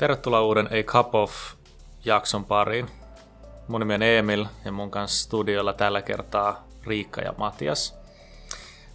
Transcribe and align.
Tervetuloa 0.00 0.42
uuden 0.42 0.66
A 0.66 0.82
Cup 0.82 1.14
of 1.14 1.32
jakson 2.04 2.44
pariin. 2.44 2.86
Mun 3.68 3.80
nimi 3.80 3.94
on 3.94 4.02
Emil 4.02 4.46
ja 4.64 4.72
mun 4.72 4.90
kanssa 4.90 5.24
studiolla 5.24 5.72
tällä 5.72 6.02
kertaa 6.02 6.64
Riikka 6.86 7.20
ja 7.20 7.34
Matias. 7.36 7.94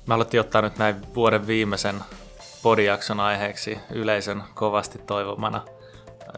Me 0.07 0.13
haluttiin 0.13 0.41
ottaa 0.41 0.61
nyt 0.61 0.77
näin 0.77 1.15
vuoden 1.15 1.47
viimeisen 1.47 2.03
podijakson 2.63 3.19
aiheeksi 3.19 3.79
yleisön 3.91 4.43
kovasti 4.53 4.97
toivomana 4.97 5.61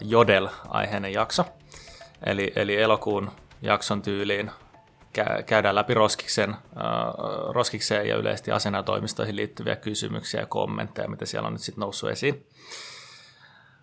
Jodel-aiheinen 0.01 1.13
jakso. 1.13 1.45
Eli, 2.25 2.53
eli 2.55 2.81
elokuun 2.81 3.31
jakson 3.61 4.01
tyyliin 4.01 4.51
käydään 5.45 5.75
läpi 5.75 5.93
roskiksen, 5.93 6.49
äh, 6.49 6.57
roskikseen 7.49 8.07
ja 8.07 8.15
yleisesti 8.15 8.51
asenatoimistoihin 8.51 9.35
liittyviä 9.35 9.75
kysymyksiä 9.75 10.39
ja 10.39 10.45
kommentteja, 10.45 11.07
mitä 11.07 11.25
siellä 11.25 11.47
on 11.47 11.53
nyt 11.53 11.61
sitten 11.61 11.81
noussut 11.81 12.09
esiin. 12.09 12.47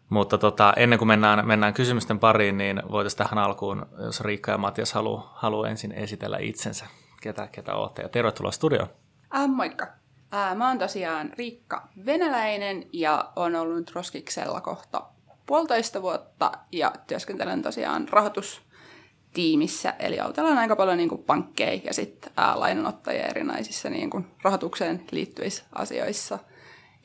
Mutta 0.08 0.38
tota, 0.38 0.72
ennen 0.76 0.98
kuin 0.98 1.08
mennään, 1.08 1.46
mennään 1.46 1.74
kysymysten 1.74 2.18
pariin, 2.18 2.58
niin 2.58 2.82
voitaisiin 2.90 3.18
tähän 3.18 3.38
alkuun, 3.38 3.86
jos 3.98 4.20
Riikka 4.20 4.50
ja 4.50 4.58
Matias 4.58 4.92
haluaa 4.92 5.32
halu 5.36 5.64
ensin 5.64 5.92
esitellä 5.92 6.38
itsensä, 6.38 6.86
ketä, 7.20 7.48
ketä 7.52 7.74
olette. 7.74 8.02
Ja 8.02 8.08
tervetuloa 8.08 8.52
studioon. 8.52 8.88
Äh, 9.36 9.48
moikka. 9.48 9.86
Äh, 10.34 10.56
mä 10.56 10.68
oon 10.68 10.78
tosiaan 10.78 11.30
Riikka 11.38 11.88
Venäläinen 12.06 12.86
ja 12.92 13.32
on 13.36 13.56
ollut 13.56 13.90
Roskiksella 13.94 14.60
kohta 14.60 15.02
puolitoista 15.46 16.02
vuotta 16.02 16.52
ja 16.72 16.92
työskentelen 17.06 17.62
tosiaan 17.62 18.08
rahoitustiimissä, 18.08 19.94
eli 19.98 20.20
autellaan 20.20 20.58
aika 20.58 20.76
paljon 20.76 20.96
niin 20.96 21.24
pankkeja 21.26 21.80
ja 21.84 21.94
sitten 21.94 22.32
lainanottajia 22.54 23.26
erinäisissä 23.26 23.90
niin 23.90 24.10
kuin 24.10 24.26
rahoitukseen 24.42 25.04
liittyvissä 25.10 25.64
asioissa. 25.72 26.38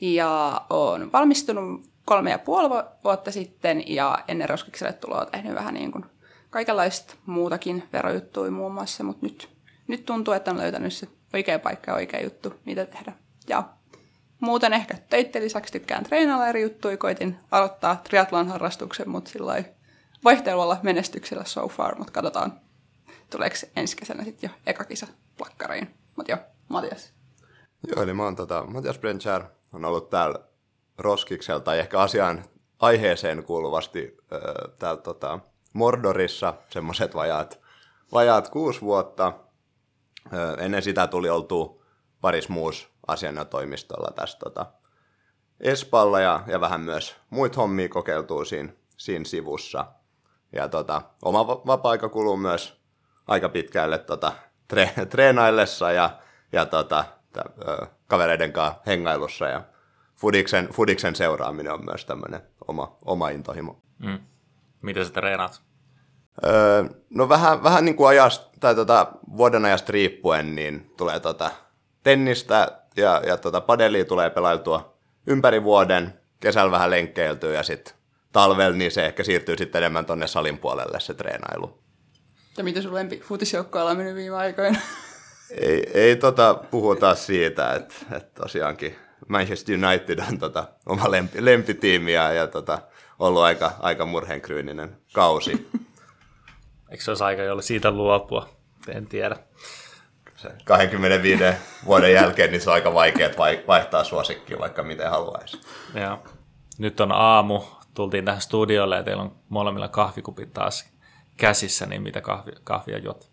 Ja 0.00 0.62
on 0.70 1.12
valmistunut 1.12 1.89
kolme 2.10 2.30
ja 2.30 2.38
puoli 2.38 2.84
vuotta 3.04 3.32
sitten 3.32 3.94
ja 3.94 4.18
ennen 4.28 4.48
Roskikselle 4.48 4.92
tuloa 4.92 5.26
tehnyt 5.26 5.54
vähän 5.54 5.74
niin 5.74 5.92
kuin 5.92 6.04
kaikenlaista 6.50 7.14
muutakin 7.26 7.88
verojuttuja 7.92 8.50
muun 8.50 8.74
muassa, 8.74 9.04
mutta 9.04 9.26
nyt, 9.26 9.48
nyt 9.88 10.04
tuntuu, 10.06 10.34
että 10.34 10.50
on 10.50 10.58
löytänyt 10.58 10.92
se 10.92 11.08
oikea 11.34 11.58
paikka 11.58 11.90
ja 11.90 11.94
oikea 11.94 12.22
juttu, 12.22 12.54
mitä 12.64 12.86
tehdä. 12.86 13.12
Ja 13.48 13.64
muuten 14.40 14.72
ehkä 14.72 14.94
töitten 15.08 15.42
lisäksi 15.42 15.72
tykkään 15.72 16.04
treenailla 16.04 16.46
eri 16.46 16.62
juttuja, 16.62 16.96
koitin 16.96 17.36
aloittaa 17.50 17.96
triathlon 17.96 18.48
harrastuksen, 18.48 19.08
mutta 19.08 19.30
sillä 19.30 19.64
vaihtelevalla 20.24 20.80
menestyksellä 20.82 21.44
so 21.44 21.68
far, 21.68 21.98
mutta 21.98 22.12
katsotaan, 22.12 22.60
tuleeko 23.30 23.56
ensi 23.76 23.96
kesänä 23.96 24.24
sitten 24.24 24.50
jo 24.50 24.56
eka 24.66 24.84
kisa 24.84 25.06
plakkariin. 25.36 25.94
Mutta 26.16 26.32
joo, 26.32 26.40
Matias. 26.68 27.12
Joo, 27.88 28.02
eli 28.02 28.14
mä 28.14 28.24
oon 28.24 28.36
tota, 28.36 28.64
Matias 28.66 28.98
Brenchar, 28.98 29.44
on 29.72 29.84
ollut 29.84 30.10
täällä 30.10 30.49
Roskiksella 31.00 31.60
tai 31.60 31.78
ehkä 31.78 32.00
asiaan 32.00 32.44
aiheeseen 32.78 33.44
kuuluvasti 33.44 34.16
täällä 34.78 35.00
tota, 35.00 35.38
Mordorissa 35.72 36.54
semmoiset 36.70 37.14
vajaat, 37.14 37.60
vajaat 38.12 38.48
kuusi 38.48 38.80
vuotta. 38.80 39.32
Ennen 40.58 40.82
sitä 40.82 41.06
tuli 41.06 41.30
oltu 41.30 41.84
paris 42.20 42.48
muus 42.48 42.88
asianajotoimistolla 43.06 44.10
tässä 44.14 44.38
tota, 44.38 44.66
Espalla 45.60 46.20
ja, 46.20 46.42
ja 46.46 46.60
vähän 46.60 46.80
myös 46.80 47.16
muita 47.30 47.56
hommia 47.56 47.88
kokeiltuu 47.88 48.44
siinä, 48.44 48.72
siinä 48.96 49.24
sivussa. 49.24 49.84
Ja 50.52 50.68
tota, 50.68 51.02
oma 51.22 51.46
vapaa-aika 51.46 52.08
kuluu 52.08 52.36
myös 52.36 52.80
aika 53.26 53.48
pitkälle 53.48 53.98
tota, 53.98 54.32
tre, 54.68 54.90
treenaillessa 55.10 55.92
ja, 55.92 56.10
ja 56.52 56.66
tota, 56.66 57.04
tä, 57.32 57.44
ö, 57.68 57.86
kavereiden 58.06 58.52
kanssa 58.52 58.80
hengailussa 58.86 59.48
ja 59.48 59.62
Fudiksen, 60.20 60.68
Fudiksen 60.68 61.16
seuraaminen 61.16 61.72
on 61.72 61.84
myös 61.84 62.04
tämmöinen 62.04 62.40
oma, 62.68 62.96
oma 63.04 63.28
intohimo. 63.28 63.82
Mm. 63.98 64.18
Miten 64.82 65.06
sä 65.06 65.12
treenaat? 65.12 65.62
Öö, 66.44 66.84
no 67.10 67.28
vähän, 67.28 67.62
vähän 67.62 67.84
niin 67.84 67.96
kuin 67.96 68.08
ajasta, 68.08 68.50
tai 68.60 68.74
tota, 68.74 69.12
vuoden 69.36 69.64
ajasta 69.64 69.92
riippuen, 69.92 70.54
niin 70.54 70.92
tulee 70.96 71.20
tota 71.20 71.50
tennistä 72.02 72.80
ja, 72.96 73.22
ja 73.26 73.36
tota 73.36 73.60
padelia 73.60 74.04
tulee 74.04 74.30
pelailtua 74.30 74.94
ympäri 75.26 75.62
vuoden, 75.62 76.20
kesällä 76.40 76.70
vähän 76.70 76.90
lenkkeiltyä 76.90 77.54
ja 77.54 77.62
sitten 77.62 77.94
talvella 78.32 78.76
niin 78.76 78.90
se 78.90 79.06
ehkä 79.06 79.24
siirtyy 79.24 79.56
sitten 79.56 79.78
enemmän 79.78 80.06
tonne 80.06 80.26
salin 80.26 80.58
puolelle 80.58 81.00
se 81.00 81.14
treenailu. 81.14 81.78
Ja 82.56 82.64
mitä 82.64 82.82
sun 82.82 82.94
lempi 82.94 83.20
futisjoukkoilla 83.20 83.90
on 83.90 83.96
mennyt 83.96 84.14
viime 84.14 84.36
aikoina? 84.36 84.78
Ei, 85.50 85.90
ei 85.94 86.16
tota, 86.16 86.54
puhuta 86.54 87.14
siitä, 87.14 87.74
että, 87.74 87.94
että 88.12 88.42
tosiaankin 88.42 88.96
Manchester 89.30 89.76
United 89.84 90.18
on 90.18 90.38
tota, 90.38 90.68
oma 90.86 91.10
lempi, 91.10 91.44
lempitiimi 91.44 92.12
ja, 92.12 92.32
ja 92.32 92.46
tota, 92.46 92.78
ollut 93.18 93.42
aika, 93.42 93.72
aika 93.78 94.06
murheenkryyninen 94.06 94.96
kausi. 95.12 95.70
Eikö 96.90 97.04
se 97.04 97.10
olisi 97.10 97.24
aika 97.24 97.42
jolle 97.42 97.62
siitä 97.62 97.90
luopua? 97.90 98.48
En 98.88 99.06
tiedä. 99.06 99.36
Se 100.36 100.50
25 100.64 101.44
vuoden 101.86 102.12
jälkeen 102.12 102.50
niin 102.50 102.60
se 102.60 102.70
on 102.70 102.74
aika 102.74 102.94
vaikea 102.94 103.30
vaihtaa 103.66 104.04
suosikkia 104.04 104.58
vaikka 104.58 104.82
miten 104.82 105.10
haluaisi. 105.10 105.60
Joo. 105.94 106.18
Nyt 106.78 107.00
on 107.00 107.12
aamu, 107.12 107.62
tultiin 107.94 108.24
tähän 108.24 108.40
studiolle 108.40 108.96
ja 108.96 109.02
teillä 109.02 109.22
on 109.22 109.36
molemmilla 109.48 109.88
kahvikupit 109.88 110.52
taas 110.52 110.92
käsissä, 111.36 111.86
niin 111.86 112.02
mitä 112.02 112.20
kahvia, 112.20 112.56
kahvia 112.64 112.98
juot? 112.98 113.30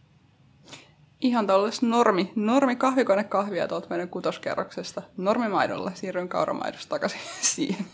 Ihan 1.21 1.47
tuollaista 1.47 1.85
normi, 1.85 2.31
normi 2.35 2.75
kahvikone 2.75 3.23
kahvia 3.23 3.67
tuolta 3.67 3.89
meidän 3.89 4.09
kutoskerroksesta. 4.09 5.01
Normimaidolla, 5.17 5.91
siirryn 5.93 6.29
kauramaidosta 6.29 6.89
takaisin 6.89 7.19
siihen. 7.55 7.85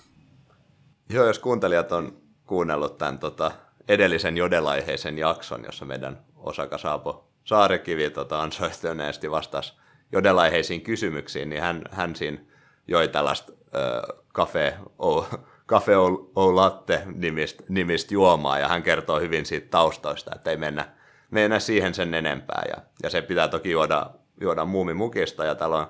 Joo, 1.09 1.25
jos 1.25 1.39
kuuntelijat 1.39 1.91
on 1.91 2.17
kuunnellut 2.45 2.97
tämän 2.97 3.19
tota, 3.19 3.51
edellisen 3.87 4.37
jodelaiheisen 4.37 5.17
jakson, 5.17 5.63
jossa 5.65 5.85
meidän 5.85 6.19
osaka 6.35 6.77
Saapo 6.77 7.29
Saarekivi 7.43 8.09
tota, 8.09 8.41
ansoistuneesti 8.41 9.31
vastasi 9.31 9.73
jodelaiheisiin 10.11 10.81
kysymyksiin, 10.81 11.49
niin 11.49 11.61
hän, 11.61 11.81
hän 11.91 12.15
siinä 12.15 12.37
joi 12.87 13.07
tällaista 13.07 13.53
äh, 13.75 14.23
cafe, 14.33 14.77
o, 14.99 15.27
o, 16.35 16.55
latte 16.55 17.03
nimistä, 17.15 17.63
nimistä 17.69 18.13
juomaa, 18.13 18.59
ja 18.59 18.67
hän 18.67 18.83
kertoo 18.83 19.19
hyvin 19.19 19.45
siitä 19.45 19.67
taustoista, 19.69 20.31
että 20.35 20.51
ei 20.51 20.57
mennä 20.57 21.02
mennä 21.33 21.59
siihen 21.59 21.93
sen 21.93 22.13
enempää. 22.13 22.63
Ja, 22.69 22.83
ja 23.03 23.09
se 23.09 23.21
pitää 23.21 23.47
toki 23.47 23.71
juoda, 23.71 24.09
juoda 24.41 24.65
muumimukista, 24.65 25.45
ja 25.45 25.55
täällä 25.55 25.77
on 25.77 25.87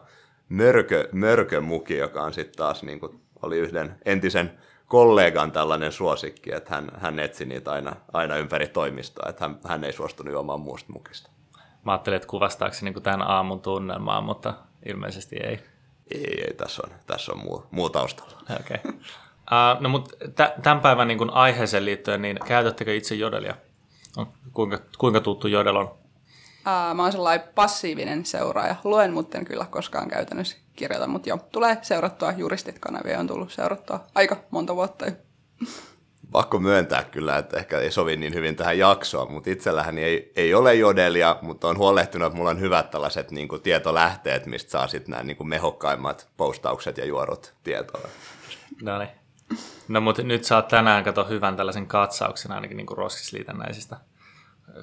mörkö, 0.50 1.10
mörkömuki, 1.12 1.98
joka 1.98 2.24
on 2.24 2.34
sitten 2.34 2.58
taas 2.58 2.84
niin 2.84 3.00
kuin 3.00 3.22
oli 3.42 3.58
yhden 3.58 3.96
entisen 4.06 4.60
kollegan 4.88 5.52
tällainen 5.52 5.92
suosikki, 5.92 6.56
että 6.56 6.76
hän, 6.76 6.92
hän 6.98 7.20
etsi 7.20 7.46
niitä 7.46 7.72
aina, 7.72 7.96
aina 8.14 8.36
ympäri 8.36 8.68
toimistoa, 8.68 9.30
että 9.30 9.46
hän, 9.46 9.60
hän 9.68 9.84
ei 9.84 9.94
suostunut 9.94 10.34
juomaan 10.34 10.62
muusta 10.62 10.94
mukista. 10.94 11.30
Mä 11.86 11.92
ajattelin, 11.92 12.16
että 12.16 12.28
kuvastaako 12.28 12.74
se 12.74 12.86
niin 12.86 13.04
tämän 13.04 13.22
aamun 13.22 13.62
tunnelmaa, 13.62 14.22
mutta 14.22 14.54
ilmeisesti 14.86 15.36
ei. 15.36 15.60
Ei, 16.12 16.42
ei 16.48 16.54
tässä 16.54 16.84
on, 16.86 16.94
tässä 17.08 17.32
on 17.32 17.40
muu, 17.40 17.66
muu 17.72 17.90
taustalla. 17.90 18.38
Okei. 18.60 18.78
Okay. 18.86 18.92
Uh, 19.44 19.82
no 19.82 19.90
mutta 19.90 20.18
tämän 20.64 20.80
päivän 20.80 21.08
niin 21.08 21.30
aiheeseen 21.30 21.86
liittyen, 21.86 22.22
niin 22.22 22.40
käytättekö 22.46 22.96
itse 22.96 23.16
jodelia? 23.16 23.56
No, 24.18 24.28
kuinka, 24.54 24.80
kuinka 24.98 25.20
tuttu 25.20 25.48
Jodel 25.48 25.76
on? 25.76 25.92
Ää, 26.66 26.94
mä 26.94 27.04
oon 27.04 27.12
sellainen 27.12 27.48
passiivinen 27.56 28.26
seuraaja. 28.26 28.76
Luen, 28.84 29.14
mutta 29.14 29.38
en 29.38 29.46
kyllä 29.46 29.66
koskaan 29.70 30.10
käytännössä 30.10 30.58
kirjoita, 30.76 31.08
mutta 31.08 31.30
joo, 31.30 31.40
tulee 31.52 31.78
seurattua 31.82 32.32
juristit-kanavia, 32.32 33.20
on 33.20 33.28
tullut 33.28 33.52
seurattua 33.52 34.00
aika 34.16 34.38
monta 34.52 34.76
vuotta 34.76 35.06
Pakko 36.32 36.60
myöntää 36.60 37.04
kyllä, 37.04 37.38
että 37.38 37.58
ehkä 37.58 37.80
ei 37.80 37.92
sovi 37.92 38.18
niin 38.18 38.34
hyvin 38.34 38.56
tähän 38.56 38.78
jaksoon, 38.78 39.32
mutta 39.32 39.50
itsellähän 39.50 39.98
ei, 39.98 40.32
ei 40.36 40.54
ole 40.54 40.76
jodelia, 40.76 41.38
mutta 41.42 41.68
on 41.68 41.78
huolehtinut, 41.78 42.26
että 42.26 42.38
mulla 42.38 42.50
on 42.50 42.60
hyvät 42.60 42.92
tällaiset 42.92 43.32
niin 43.32 43.48
kuin, 43.48 43.62
tietolähteet, 43.62 44.46
mistä 44.46 44.72
saa 44.72 44.88
sitten 44.88 45.12
nämä 45.12 45.24
niin 45.24 45.38
kuin, 45.38 45.48
mehokkaimmat 45.48 46.28
postaukset 46.38 46.98
ja 46.98 47.06
juorut 47.06 47.54
tietoa. 47.64 48.08
No 48.82 48.98
niin. 48.98 49.10
No 49.88 50.02
mutta 50.02 50.24
nyt 50.24 50.44
saat 50.44 50.68
tänään 50.68 51.04
kato 51.04 51.24
hyvän 51.24 51.56
tällaisen 51.56 51.88
katsauksen 51.88 52.52
ainakin 52.52 52.78
niin 52.78 52.88
roskisliitännäisistä 52.98 53.98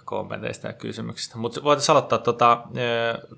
kommenteista 0.05 0.67
ja 0.67 0.73
kysymyksistä. 0.73 1.38
Mutta 1.38 1.62
voitaisiin 1.62 1.93
aloittaa 1.97 2.19
tuota, 2.19 2.62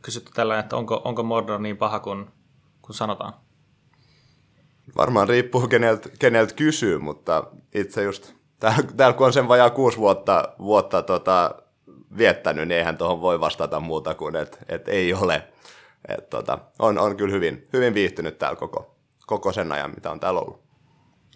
kysytty 0.02 0.30
tällainen, 0.34 0.62
että 0.62 0.76
onko, 0.76 1.02
onko 1.04 1.22
Mordor 1.22 1.60
niin 1.60 1.76
paha 1.76 2.00
kuin, 2.00 2.26
kuin 2.82 2.96
sanotaan? 2.96 3.32
Varmaan 4.96 5.28
riippuu 5.28 5.68
keneltä, 5.68 6.08
kenelt 6.18 6.52
kysyy, 6.52 6.98
mutta 6.98 7.44
itse 7.74 8.02
just 8.02 8.34
täällä, 8.58 8.82
täällä 8.96 9.16
kun 9.16 9.26
on 9.26 9.32
sen 9.32 9.48
vajaa 9.48 9.70
kuusi 9.70 9.98
vuotta, 9.98 10.48
vuotta 10.58 11.02
tota, 11.02 11.54
viettänyt, 12.18 12.68
niin 12.68 12.78
eihän 12.78 12.96
tuohon 12.96 13.20
voi 13.20 13.40
vastata 13.40 13.80
muuta 13.80 14.14
kuin, 14.14 14.36
että 14.36 14.58
et 14.68 14.88
ei 14.88 15.14
ole. 15.14 15.48
Et, 16.08 16.30
tota, 16.30 16.58
on, 16.78 16.98
on 16.98 17.16
kyllä 17.16 17.32
hyvin, 17.32 17.68
hyvin 17.72 17.94
viihtynyt 17.94 18.38
täällä 18.38 18.56
koko, 18.56 18.96
koko 19.26 19.52
sen 19.52 19.72
ajan, 19.72 19.90
mitä 19.90 20.10
on 20.10 20.20
täällä 20.20 20.40
ollut. 20.40 20.61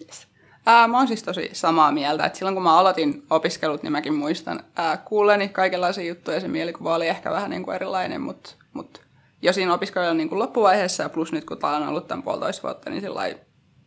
Yes. 0.04 0.28
Ää, 0.66 0.88
mä 0.88 0.98
oon 0.98 1.08
siis 1.08 1.22
tosi 1.22 1.50
samaa 1.52 1.92
mieltä, 1.92 2.24
että 2.24 2.38
silloin 2.38 2.54
kun 2.54 2.62
mä 2.62 2.78
aloitin 2.78 3.22
opiskelut, 3.30 3.82
niin 3.82 3.92
mäkin 3.92 4.14
muistan 4.14 4.64
ää, 4.76 4.96
kuulleni 4.96 5.48
kaikenlaisia 5.48 6.04
juttuja, 6.04 6.40
se 6.40 6.48
mielikuva 6.48 6.94
oli 6.94 7.08
ehkä 7.08 7.30
vähän 7.30 7.50
niin 7.50 7.62
kuin 7.62 7.74
erilainen, 7.74 8.20
mutta, 8.20 8.50
mutta 8.72 9.00
jo 9.42 9.52
siinä 9.52 9.74
opiskelujen 9.74 10.16
niin 10.16 10.28
kuin 10.28 10.38
loppuvaiheessa 10.38 11.02
ja 11.02 11.08
plus 11.08 11.32
nyt 11.32 11.44
kun 11.44 11.58
tää 11.58 11.76
on 11.76 11.88
ollut 11.88 12.08
tämän 12.08 12.22
puolitoista 12.22 12.62
vuotta, 12.62 12.90
niin 12.90 13.00
sillä 13.00 13.22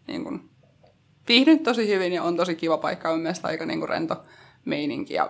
niin 0.07 0.23
kuin 0.23 0.49
viihdyn 1.27 1.59
tosi 1.59 1.87
hyvin 1.87 2.13
ja 2.13 2.23
on 2.23 2.37
tosi 2.37 2.55
kiva 2.55 2.77
paikka. 2.77 3.09
On 3.09 3.19
mielestäni 3.19 3.51
aika 3.51 3.65
niin 3.65 3.79
kuin 3.79 3.89
rento 3.89 4.23
meininki 4.65 5.13
ja 5.13 5.29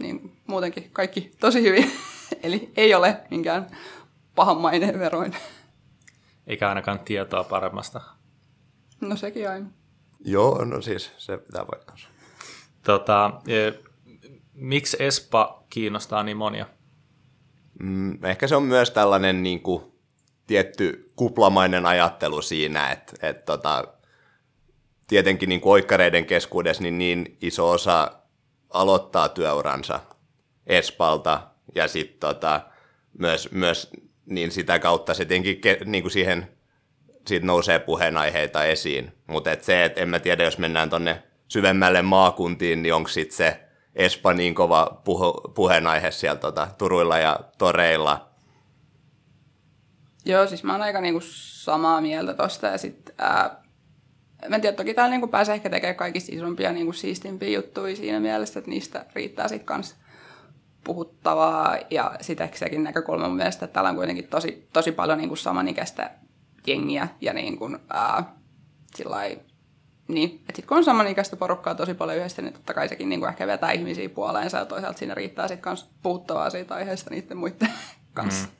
niin 0.00 0.36
muutenkin 0.46 0.90
kaikki 0.92 1.32
tosi 1.40 1.62
hyvin. 1.62 1.92
Eli 2.42 2.72
ei 2.76 2.94
ole 2.94 3.16
minkään 3.30 3.66
pahan 4.34 4.60
maineen 4.60 4.98
veroin. 4.98 5.36
Eikä 6.46 6.68
ainakaan 6.68 6.98
tietoa 6.98 7.44
paremmasta. 7.44 8.00
No 9.00 9.16
sekin 9.16 9.50
aina. 9.50 9.66
Joo, 10.24 10.64
no 10.64 10.82
siis 10.82 11.12
se 11.16 11.38
pitää 11.38 11.64
paikkansa. 11.64 12.08
Tota, 12.82 13.30
e, 13.48 13.72
miksi 14.54 14.96
Espa 15.00 15.64
kiinnostaa 15.70 16.22
niin 16.22 16.36
monia? 16.36 16.66
Mm, 17.82 18.24
ehkä 18.24 18.46
se 18.48 18.56
on 18.56 18.62
myös 18.62 18.90
tällainen 18.90 19.42
niin 19.42 19.60
kuin, 19.62 19.84
tietty 20.46 21.12
kuplamainen 21.16 21.86
ajattelu 21.86 22.42
siinä, 22.42 22.90
että, 22.90 23.12
että 23.28 23.42
tota, 23.42 23.84
tietenkin 25.06 25.48
niin 25.48 25.60
kuin 25.60 25.72
oikkareiden 25.72 26.26
keskuudessa 26.26 26.82
niin, 26.82 26.98
niin 26.98 27.36
iso 27.40 27.70
osa 27.70 28.12
aloittaa 28.70 29.28
työuransa 29.28 30.00
Espalta 30.66 31.46
ja 31.74 31.88
sitten 31.88 32.20
tota, 32.20 32.60
myös, 33.18 33.52
myös 33.52 33.90
niin 34.26 34.50
sitä 34.50 34.78
kautta 34.78 35.14
se 35.14 35.24
tietenkin 35.24 35.60
ke, 35.60 35.78
niin 35.84 36.02
kuin 36.02 36.12
siihen 36.12 36.48
siitä 37.26 37.46
nousee 37.46 37.78
puheenaiheita 37.78 38.64
esiin. 38.64 39.12
Mutta 39.30 39.52
et 39.52 39.64
se, 39.64 39.84
että 39.84 40.00
en 40.00 40.08
mä 40.08 40.18
tiedä, 40.18 40.44
jos 40.44 40.58
mennään 40.58 40.90
tonne 40.90 41.22
syvemmälle 41.48 42.02
maakuntiin, 42.02 42.82
niin 42.82 42.94
onko 42.94 43.08
sitten 43.08 43.36
se 43.36 43.60
Espa 43.94 44.32
niin 44.32 44.54
kova 44.54 45.00
puhu, 45.04 45.32
puheenaihe 45.54 46.10
siellä 46.10 46.40
tota, 46.40 46.68
Turuilla 46.78 47.18
ja 47.18 47.40
Toreilla. 47.58 48.30
Joo, 50.24 50.46
siis 50.46 50.64
mä 50.64 50.72
oon 50.72 50.82
aika 50.82 51.00
niinku 51.00 51.20
samaa 51.22 52.00
mieltä 52.00 52.34
tosta 52.34 52.66
ja 52.66 52.78
sit 52.78 53.10
ää, 53.18 53.62
mä 54.48 54.56
en 54.56 54.62
tiedä, 54.62 54.76
toki 54.76 54.94
täällä 54.94 55.10
niinku 55.10 55.26
pääsee 55.26 55.54
ehkä 55.54 55.70
tekemään 55.70 55.96
kaikista 55.96 56.32
isompia 56.34 56.72
niinku 56.72 56.92
siistimpiä 56.92 57.48
juttuja 57.48 57.96
siinä 57.96 58.20
mielessä, 58.20 58.58
että 58.58 58.70
niistä 58.70 59.06
riittää 59.14 59.48
sitten 59.48 59.66
kans 59.66 59.96
puhuttavaa 60.84 61.76
ja 61.90 62.14
sitä 62.20 62.48
sekin 62.54 62.84
näkökulma 62.84 63.28
mun 63.28 63.36
mielestä, 63.36 63.64
että 63.64 63.74
täällä 63.74 63.90
on 63.90 63.96
kuitenkin 63.96 64.28
tosi, 64.28 64.68
tosi 64.72 64.92
paljon 64.92 65.18
niinku 65.18 65.36
samanikäistä 65.36 66.10
jengiä 66.66 67.08
ja 67.20 67.32
niin 67.32 67.58
kuin, 67.58 67.78
ää, 67.90 68.39
sillai, 68.96 69.38
niin, 70.08 70.30
että 70.30 70.46
sitten 70.46 70.66
kun 70.66 70.76
on 70.76 70.84
samanikäistä 70.84 71.36
porukkaa 71.36 71.74
tosi 71.74 71.94
paljon 71.94 72.18
yhdessä, 72.18 72.42
niin 72.42 72.52
totta 72.52 72.74
kai 72.74 72.88
sekin 72.88 73.08
niin 73.08 73.20
kuin 73.20 73.30
ehkä 73.30 73.46
vetää 73.46 73.72
ihmisiä 73.72 74.08
puoleensa 74.08 74.58
ja 74.58 74.64
toisaalta 74.64 74.98
siinä 74.98 75.14
riittää 75.14 75.48
sitten 75.48 75.62
kans 75.62 75.90
puhuttavaa 76.02 76.50
siitä 76.50 76.74
aiheesta 76.74 77.10
niiden 77.10 77.36
muiden 77.36 77.72
kanssa. 78.14 78.48
Mm. 78.48 78.52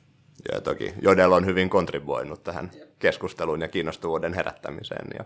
Ja 0.53 0.61
toki 0.61 0.93
Jodel 1.01 1.31
on 1.31 1.45
hyvin 1.45 1.69
kontribuoinut 1.69 2.43
tähän 2.43 2.71
keskusteluun 2.99 3.61
ja 3.61 3.67
kiinnostuvuuden 3.67 4.33
herättämiseen. 4.33 5.07
Ja, 5.19 5.25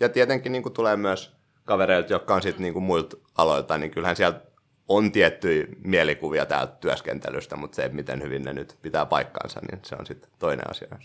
ja 0.00 0.08
tietenkin 0.08 0.52
niin 0.52 0.62
kuin 0.62 0.72
tulee 0.72 0.96
myös 0.96 1.36
kavereilta, 1.64 2.12
jotka 2.12 2.34
on 2.34 2.42
sitten 2.42 2.62
niin 2.62 2.72
kuin 2.72 2.84
muilta 2.84 3.16
aloilta, 3.34 3.78
niin 3.78 3.90
kyllähän 3.90 4.16
siellä 4.16 4.40
on 4.88 5.12
tiettyjä 5.12 5.66
mielikuvia 5.84 6.46
täältä 6.46 6.76
työskentelystä, 6.80 7.56
mutta 7.56 7.76
se, 7.76 7.88
miten 7.88 8.22
hyvin 8.22 8.42
ne 8.42 8.52
nyt 8.52 8.78
pitää 8.82 9.06
paikkaansa, 9.06 9.60
niin 9.70 9.80
se 9.84 9.96
on 9.98 10.06
sitten 10.06 10.30
toinen 10.38 10.70
asia. 10.70 10.98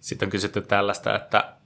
Sitten 0.00 0.26
on 0.26 0.30
kysytty 0.30 0.60
tällaista, 0.60 1.16
että 1.16 1.56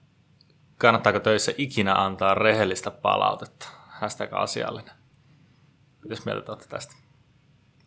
kannattaako 0.79 1.21
töissä 1.21 1.53
ikinä 1.59 1.95
antaa 1.95 2.35
rehellistä 2.35 2.91
palautetta? 2.91 3.69
Hashtag 3.89 4.33
asiallinen. 4.33 4.95
Mitäs 6.03 6.25
mieltä 6.25 6.53
olette 6.53 6.69
tästä? 6.69 6.95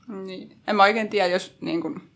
Niin. 0.08 0.58
En 0.68 0.76
mä 0.76 0.84
oikein 0.84 1.10
tiedä, 1.10 1.28
jos, 1.28 1.58
niin 1.62 1.82
kun, 1.82 2.10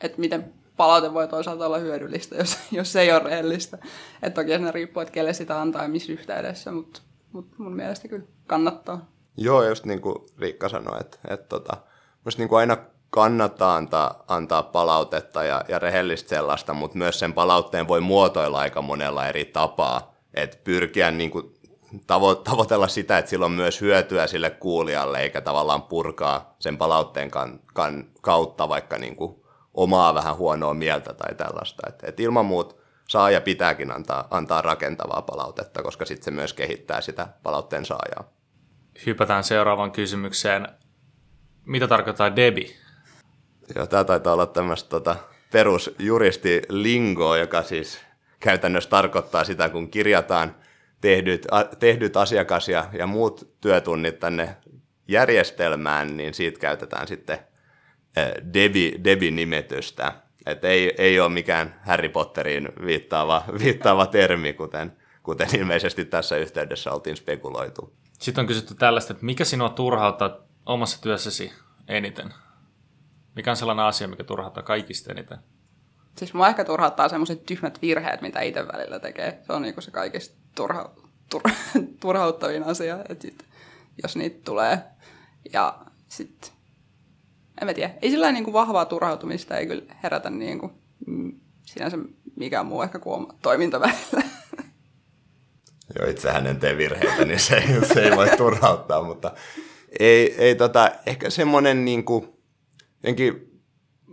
että 0.00 0.20
miten 0.20 0.54
palaute 0.76 1.14
voi 1.14 1.28
toisaalta 1.28 1.66
olla 1.66 1.78
hyödyllistä, 1.78 2.36
jos, 2.42 2.58
jos 2.72 2.92
se 2.92 3.00
ei 3.00 3.12
ole 3.12 3.22
rehellistä. 3.22 3.78
Että 4.22 4.42
toki 4.42 4.58
se 4.58 4.70
riippuu, 4.70 5.00
että 5.00 5.12
kelle 5.12 5.32
sitä 5.32 5.60
antaa 5.60 5.82
ja 5.82 5.88
missä 5.88 6.12
yhteydessä, 6.12 6.72
mutta, 6.72 7.00
mutta 7.32 7.56
mun 7.58 7.76
mielestä 7.76 8.08
kyllä 8.08 8.24
kannattaa. 8.46 9.08
Joo, 9.36 9.68
just 9.68 9.84
niin 9.84 10.00
kuin 10.00 10.16
Riikka 10.38 10.68
sanoi, 10.68 11.00
että, 11.00 11.18
että 11.28 11.46
tota, 11.46 11.76
niin 12.38 12.48
kuin 12.48 12.58
aina 12.58 12.76
kannattaa 13.14 13.76
antaa, 13.76 14.24
antaa 14.28 14.62
palautetta 14.62 15.44
ja, 15.44 15.64
ja 15.68 15.78
rehellistä 15.78 16.28
sellaista, 16.28 16.74
mutta 16.74 16.98
myös 16.98 17.18
sen 17.18 17.32
palautteen 17.32 17.88
voi 17.88 18.00
muotoilla 18.00 18.58
aika 18.58 18.82
monella 18.82 19.28
eri 19.28 19.44
tapaa. 19.44 20.14
Että 20.34 20.56
pyrkiä 20.64 21.10
niin 21.10 21.30
kuin 21.30 21.54
tavo- 21.92 22.42
tavoitella 22.44 22.88
sitä, 22.88 23.18
että 23.18 23.28
sillä 23.28 23.46
on 23.46 23.52
myös 23.52 23.80
hyötyä 23.80 24.26
sille 24.26 24.50
kuulijalle, 24.50 25.18
eikä 25.20 25.40
tavallaan 25.40 25.82
purkaa 25.82 26.54
sen 26.58 26.76
palautteen 26.76 27.30
kan, 27.30 27.60
kan, 27.74 28.04
kautta 28.20 28.68
vaikka 28.68 28.98
niin 28.98 29.16
kuin 29.16 29.42
omaa 29.74 30.14
vähän 30.14 30.36
huonoa 30.36 30.74
mieltä 30.74 31.14
tai 31.14 31.34
tällaista. 31.34 31.82
Et, 31.88 32.04
et 32.04 32.20
ilman 32.20 32.46
muut 32.46 32.80
saa 33.08 33.30
ja 33.30 33.40
pitääkin 33.40 33.90
antaa, 33.90 34.28
antaa 34.30 34.62
rakentavaa 34.62 35.22
palautetta, 35.22 35.82
koska 35.82 36.04
sitten 36.04 36.24
se 36.24 36.30
myös 36.30 36.52
kehittää 36.52 37.00
sitä 37.00 37.28
palautteen 37.42 37.84
saajaa. 37.84 38.32
Hypätään 39.06 39.44
seuraavaan 39.44 39.92
kysymykseen. 39.92 40.68
Mitä 41.64 41.88
tarkoittaa 41.88 42.36
debi? 42.36 42.83
Joo, 43.74 43.86
tämä 43.86 44.04
taitaa 44.04 44.32
olla 44.32 44.46
tämmöistä 44.46 44.88
tota, 44.88 45.16
perusjuristilingoa, 45.52 47.38
joka 47.38 47.62
siis 47.62 48.00
käytännössä 48.40 48.90
tarkoittaa 48.90 49.44
sitä, 49.44 49.68
kun 49.68 49.90
kirjataan 49.90 50.56
tehdyt, 51.00 51.46
a, 51.50 51.64
tehdyt 51.64 52.16
asiakas- 52.16 52.68
ja, 52.68 52.84
ja 52.92 53.06
muut 53.06 53.54
työtunnit 53.60 54.20
tänne 54.20 54.56
järjestelmään, 55.08 56.16
niin 56.16 56.34
siitä 56.34 56.60
käytetään 56.60 57.08
sitten 57.08 57.38
Debi, 58.54 59.00
Debi-nimetystä. 59.04 60.12
Et 60.46 60.64
ei, 60.64 60.94
ei 60.98 61.20
ole 61.20 61.28
mikään 61.28 61.80
Harry 61.86 62.08
Potteriin 62.08 62.68
viittaava, 62.86 63.44
viittaava 63.64 64.06
termi, 64.06 64.52
kuten, 64.52 64.92
kuten 65.22 65.48
ilmeisesti 65.56 66.04
tässä 66.04 66.36
yhteydessä 66.36 66.92
oltiin 66.92 67.16
spekuloitu. 67.16 67.92
Sitten 68.18 68.42
on 68.42 68.46
kysytty 68.46 68.74
tällaista, 68.74 69.12
että 69.12 69.24
mikä 69.26 69.44
sinua 69.44 69.68
turhauttaa 69.68 70.36
omassa 70.66 71.02
työssäsi 71.02 71.52
eniten? 71.88 72.34
Mikä 73.36 73.50
on 73.50 73.56
sellainen 73.56 73.84
asia, 73.84 74.08
mikä 74.08 74.24
turhauttaa 74.24 74.62
kaikista 74.62 75.12
eniten? 75.12 75.38
Siis 76.18 76.34
mua 76.34 76.48
ehkä 76.48 76.64
turhauttaa 76.64 77.08
semmoiset 77.08 77.46
tyhmät 77.46 77.82
virheet, 77.82 78.20
mitä 78.20 78.40
itse 78.40 78.68
välillä 78.68 78.98
tekee. 78.98 79.42
Se 79.46 79.52
on 79.52 79.62
niinku 79.62 79.80
se 79.80 79.90
kaikista 79.90 80.36
turha, 80.54 80.94
tur, 81.30 81.42
turhauttavin 82.00 82.64
asia, 82.64 82.98
että 83.08 83.22
sit, 83.22 83.44
jos 84.02 84.16
niitä 84.16 84.40
tulee. 84.44 84.78
Ja 85.52 85.78
sitten, 86.08 86.50
en 87.60 87.66
mä 87.66 87.74
tiedä, 87.74 87.94
ei 88.02 88.10
sillä 88.10 88.32
niinku 88.32 88.52
vahvaa 88.52 88.84
turhautumista 88.84 89.56
ei 89.56 89.66
kyllä 89.66 89.94
herätä 90.02 90.30
niinku, 90.30 90.72
sinänsä 91.66 91.98
mikään 92.36 92.66
muu 92.66 92.82
ehkä 92.82 92.98
kuin 92.98 93.14
oma 93.14 93.34
toiminta 93.42 93.80
välillä. 93.80 94.22
Joo, 95.98 96.08
itsehän 96.08 96.46
en 96.46 96.60
tee 96.60 96.76
virheitä, 96.76 97.24
niin 97.24 97.40
se, 97.40 97.62
se 97.94 98.02
ei 98.02 98.16
voi 98.16 98.28
turhauttaa, 98.36 99.02
mutta 99.02 99.32
ei, 100.00 100.34
ei 100.38 100.54
tota, 100.54 100.90
ehkä 101.06 101.30
semmoinen 101.30 101.84
niin 101.84 102.04
kuin, 102.04 102.33
jotenkin 103.04 103.60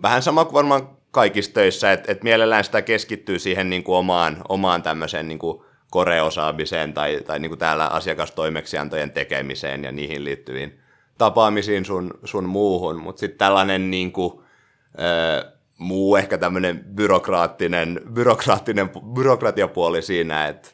vähän 0.02 0.22
sama 0.22 0.46
kuin 0.46 0.54
varmaan 0.54 0.98
kaikissa 1.12 1.54
töissä, 1.54 1.92
että, 1.92 2.12
että 2.12 2.24
mielellään 2.24 2.64
sitä 2.64 2.82
keskittyy 2.82 3.40
siihen 3.40 3.70
niin 3.70 3.84
kuin 3.84 3.96
omaan, 3.96 4.38
omaan 4.50 4.84
tämmöiseen 4.84 5.28
niin 5.28 5.40
kuin 5.40 5.64
koreosaamiseen 5.92 6.94
tai, 6.94 7.22
tai 7.28 7.40
niin 7.40 7.50
kuin 7.50 7.60
täällä 7.60 7.88
asiakastoimeksiantojen 7.88 9.12
tekemiseen 9.12 9.84
ja 9.84 9.92
niihin 9.92 10.24
liittyviin 10.24 10.80
tapaamisiin 11.18 11.86
sun, 11.86 12.20
sun 12.24 12.46
muuhun, 12.46 13.02
mutta 13.02 13.20
sitten 13.20 13.38
tällainen 13.38 13.92
niin 13.92 14.12
kuin, 14.12 14.34
ö, 15.00 15.52
muu 15.78 16.16
ehkä 16.16 16.38
tämmöinen 16.38 16.86
byrokraattinen, 16.96 18.02
byrokraattinen 18.14 18.90
byrokratiapuoli 19.14 20.02
siinä, 20.02 20.48
että 20.48 20.70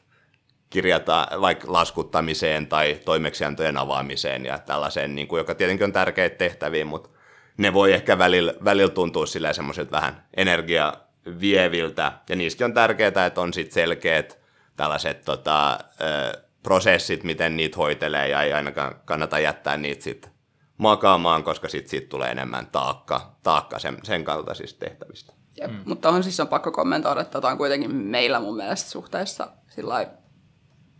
kirjata 0.69 1.27
vaikka 1.41 1.74
laskuttamiseen 1.74 2.67
tai 2.67 3.00
toimeksiantojen 3.05 3.77
avaamiseen 3.77 4.45
ja 4.45 4.57
tällaiseen, 4.57 5.15
niin 5.15 5.27
kuin, 5.27 5.38
joka 5.38 5.55
tietenkin 5.55 5.86
on 5.86 5.93
tärkeitä 5.93 6.36
tehtäviä, 6.36 6.86
mutta 6.86 7.16
ne 7.57 7.73
voi 7.73 7.93
ehkä 7.93 8.17
välillä, 8.17 8.53
välillä 8.65 8.91
tuntua 8.91 9.25
sillä 9.25 9.53
semmoisilta 9.53 9.91
vähän 9.91 10.23
energia 10.37 10.93
vieviltä, 11.39 12.11
ja 12.29 12.35
niissäkin 12.35 12.65
on 12.65 12.73
tärkeää, 12.73 13.25
että 13.25 13.41
on 13.41 13.53
sitten 13.53 13.73
selkeät 13.73 14.39
tällaiset 14.75 15.25
tota, 15.25 15.79
ö, 16.01 16.41
prosessit, 16.63 17.23
miten 17.23 17.57
niitä 17.57 17.77
hoitelee, 17.77 18.27
ja 18.29 18.41
ei 18.41 18.53
ainakaan 18.53 18.95
kannata 19.05 19.39
jättää 19.39 19.77
niitä 19.77 20.03
sitten 20.03 20.31
makaamaan, 20.77 21.43
koska 21.43 21.69
sitten 21.69 21.89
siitä 21.89 22.09
tulee 22.09 22.31
enemmän 22.31 22.67
taakka, 22.67 23.35
taakka 23.43 23.79
sen, 23.79 23.97
sen 24.03 24.23
kaltaisista 24.23 24.85
tehtävistä. 24.85 25.33
Jep, 25.61 25.71
mm. 25.71 25.81
Mutta 25.85 26.09
on 26.09 26.23
siis 26.23 26.39
on 26.39 26.47
pakko 26.47 26.71
kommentoida, 26.71 27.21
että 27.21 27.41
tämä 27.41 27.51
on 27.51 27.57
kuitenkin 27.57 27.95
meillä 27.95 28.39
mun 28.39 28.57
mielestä 28.57 28.89
suhteessa 28.89 29.47
sillä 29.67 30.07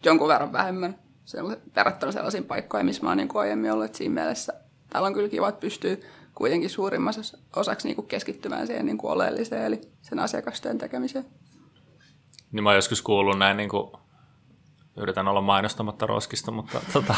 jonkun 0.06 0.28
verran 0.28 0.54
vähemmän 0.54 1.00
verrattuna 1.76 2.12
sellaisiin 2.12 2.44
paikkoihin, 2.44 2.86
missä 2.86 3.04
mä 3.04 3.10
oon 3.10 3.18
niin 3.18 3.30
aiemmin 3.36 3.72
ollut. 3.72 3.86
Että 3.86 3.98
siinä 3.98 4.14
mielessä 4.14 4.54
täällä 4.90 5.08
on 5.08 5.14
kyllä 5.14 5.30
kiva, 5.30 5.50
että 5.50 5.62
pystyy 5.62 6.04
kuitenkin 6.38 6.70
suurimmassa 6.70 7.38
osaksi 7.56 7.88
niin 7.88 7.96
kuin 7.96 8.08
keskittymään 8.08 8.68
siihen 8.68 8.86
niin 8.86 8.98
kuin 8.98 9.12
oleelliseen, 9.12 9.66
eli 9.66 9.82
sen 10.02 10.20
asiakastyön 10.20 10.78
tekemiseen. 10.78 11.26
Niin 12.52 12.64
mä 12.64 12.76
joskus 12.76 13.02
kuullut 13.02 13.40
näin, 13.40 13.58
niin 13.58 13.70
kuin, 13.70 13.92
yritän 14.98 15.28
olla 15.28 15.42
mainostamatta 15.42 16.06
roskista, 16.06 16.52
mutta 16.52 16.82
tota, 16.94 17.16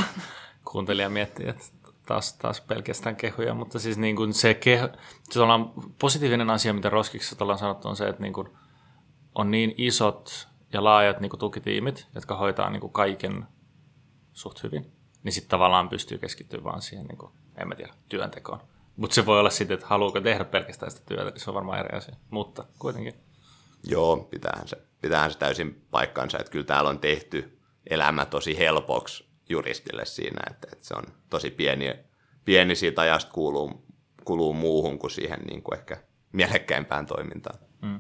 kuuntelija 0.72 1.10
miettii, 1.10 1.50
että 1.50 1.66
taas, 2.06 2.34
taas 2.34 2.62
pelkästään 2.62 3.16
kehuja, 3.16 3.54
mutta 3.54 3.80
siis 3.80 3.98
niin 3.98 4.16
kuin 4.16 4.34
se, 4.34 4.54
kehu, 4.54 4.88
se 5.30 5.40
on 5.40 5.74
positiivinen 6.00 6.50
asia, 6.50 6.74
mitä 6.74 6.90
roskiksi 6.90 7.36
ollaan 7.40 7.60
sanottu, 7.60 7.88
on 7.88 7.96
se, 7.96 8.08
että 8.08 8.22
niin 8.22 8.34
kuin 8.34 8.48
on 9.36 9.52
niin 9.52 9.74
isot 9.78 10.48
ja 10.74 10.84
laajat 10.84 11.20
niin 11.20 11.30
kuin 11.30 11.40
tukitiimit, 11.40 12.08
jotka 12.16 12.36
hoitaa 12.36 12.70
niin 12.70 12.82
kuin 12.82 12.94
kaiken 12.94 13.46
suht 14.34 14.64
hyvin, 14.64 14.92
niin 15.24 15.34
sitten 15.34 15.50
tavallaan 15.50 15.90
pystyy 15.90 16.18
keskittymään 16.18 16.64
vaan 16.64 16.82
siihen, 16.82 17.06
niin 17.06 17.18
kuin, 17.18 17.32
en 17.58 17.68
mä 17.68 17.76
tiedä, 17.76 17.94
työntekoon. 18.10 18.60
Mutta 19.00 19.16
se 19.16 19.26
voi 19.26 19.40
olla 19.40 19.50
sitten, 19.50 19.76
että 19.76 19.88
haluuko 19.88 20.22
tehdä 20.22 20.46
pelkästään 20.46 20.92
sitä 20.92 21.04
työtä, 21.06 21.30
niin 21.32 21.40
se 21.40 21.50
on 21.50 21.54
varmaan 21.54 21.80
eri 21.80 21.98
asia. 21.98 22.16
Mutta 22.30 22.64
kuitenkin. 22.80 23.14
Joo, 23.84 24.18
pitäähän 24.18 24.68
se, 24.68 24.78
pitäähän 25.02 25.32
se 25.32 25.38
täysin 25.38 25.86
paikkansa, 25.92 26.38
että 26.38 26.52
kyllä 26.52 26.66
täällä 26.66 26.90
on 26.90 27.00
tehty 27.00 27.60
elämä 27.90 28.26
tosi 28.26 28.58
helpoksi 28.58 29.26
juristille 29.50 30.06
siinä, 30.06 30.42
että, 30.52 30.68
että 30.74 30.88
se 30.88 30.94
on 30.94 31.04
tosi 31.30 31.52
pieni, 31.52 31.94
pieni 32.46 32.76
siitä 32.76 33.02
ajasta 33.02 33.32
kuluu, 33.32 33.86
kuluu 34.26 34.54
muuhun 34.54 35.00
kuin 35.00 35.12
siihen 35.12 35.40
niin 35.40 35.64
kuin 35.64 35.80
ehkä 35.80 35.98
mielekkäimpään 36.32 37.06
toimintaan. 37.06 37.60
Mm. 37.82 38.00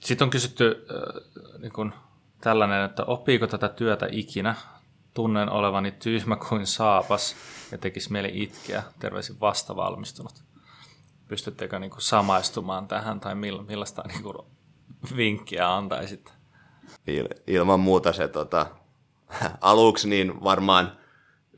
Sitten 0.00 0.24
on 0.24 0.30
kysytty 0.30 0.86
äh, 0.90 1.60
niin 1.60 1.72
kuin 1.72 1.92
tällainen, 2.40 2.84
että 2.84 3.04
oppiiko 3.04 3.46
tätä 3.46 3.68
työtä 3.68 4.08
ikinä? 4.10 4.54
Tunnen 5.16 5.50
olevani 5.50 5.92
tyhmä 5.92 6.36
kuin 6.36 6.66
saapas 6.66 7.36
ja 7.72 7.78
tekisi 7.78 8.12
mieli 8.12 8.30
itkeä. 8.34 8.82
Terveisin 8.98 9.40
vasta 9.40 9.76
valmistunut. 9.76 10.32
Pystyttekö 11.28 11.78
niin 11.78 11.90
kuin 11.90 12.02
samaistumaan 12.02 12.88
tähän 12.88 13.20
tai 13.20 13.34
millaista 13.34 14.02
niin 14.08 14.22
kuin 14.22 14.36
vinkkiä 15.16 15.74
antaisit? 15.74 16.32
Il- 17.10 17.42
ilman 17.46 17.80
muuta 17.80 18.12
se 18.12 18.28
tota, 18.28 18.66
aluksi 19.60 20.08
niin 20.08 20.44
varmaan 20.44 20.98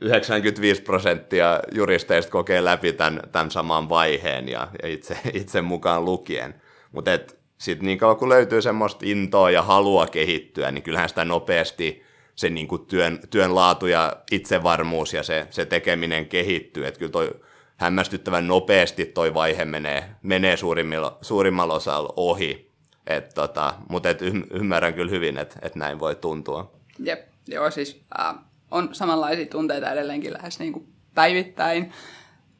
95 0.01 0.81
prosenttia 0.81 1.59
juristeista 1.71 2.31
kokee 2.31 2.63
läpi 2.63 2.93
tämän, 2.93 3.21
tämän 3.31 3.51
saman 3.51 3.89
vaiheen 3.89 4.49
ja, 4.49 4.67
ja 4.83 4.89
itse, 4.89 5.17
itse 5.33 5.61
mukaan 5.61 6.05
lukien. 6.05 6.61
Mutta 6.91 7.11
sitten 7.57 7.85
niin 7.85 7.97
kauan 7.97 8.17
kun 8.17 8.29
löytyy 8.29 8.61
semmoista 8.61 9.05
intoa 9.05 9.51
ja 9.51 9.61
halua 9.61 10.07
kehittyä, 10.07 10.71
niin 10.71 10.83
kyllähän 10.83 11.09
sitä 11.09 11.25
nopeasti 11.25 12.08
se 12.39 12.49
niin 12.49 12.67
kuin 12.67 12.85
työn, 12.85 13.19
työn 13.29 13.55
laatu 13.55 13.87
ja 13.87 14.15
itsevarmuus 14.31 15.13
ja 15.13 15.23
se, 15.23 15.47
se 15.49 15.65
tekeminen 15.65 16.25
kehittyy. 16.25 16.87
Että 16.87 16.97
kyllä 16.97 17.11
toi 17.11 17.31
hämmästyttävän 17.77 18.47
nopeasti 18.47 19.05
toi 19.05 19.33
vaihe 19.33 19.65
menee, 19.65 20.15
menee 20.21 20.57
suurimmalla, 20.57 21.17
suurimmalla 21.21 21.73
osalla 21.73 22.13
ohi. 22.15 22.71
Et 23.07 23.33
tota, 23.35 23.73
mutta 23.89 24.09
et 24.09 24.21
ymmärrän 24.51 24.93
kyllä 24.93 25.11
hyvin, 25.11 25.37
että 25.37 25.59
et 25.61 25.75
näin 25.75 25.99
voi 25.99 26.15
tuntua. 26.15 26.71
Jep, 26.99 27.19
joo 27.47 27.71
siis 27.71 28.01
äh, 28.19 28.35
on 28.71 28.89
samanlaisia 28.91 29.45
tunteita 29.45 29.91
edelleenkin 29.91 30.33
lähes 30.33 30.59
niin 30.59 30.73
kuin 30.73 30.87
päivittäin, 31.15 31.91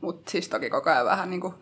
mutta 0.02 0.32
siis 0.32 0.50
toki 0.50 0.70
koko 0.70 0.90
ajan 0.90 1.06
vähän 1.06 1.30
niin 1.30 1.42
kuin 1.42 1.54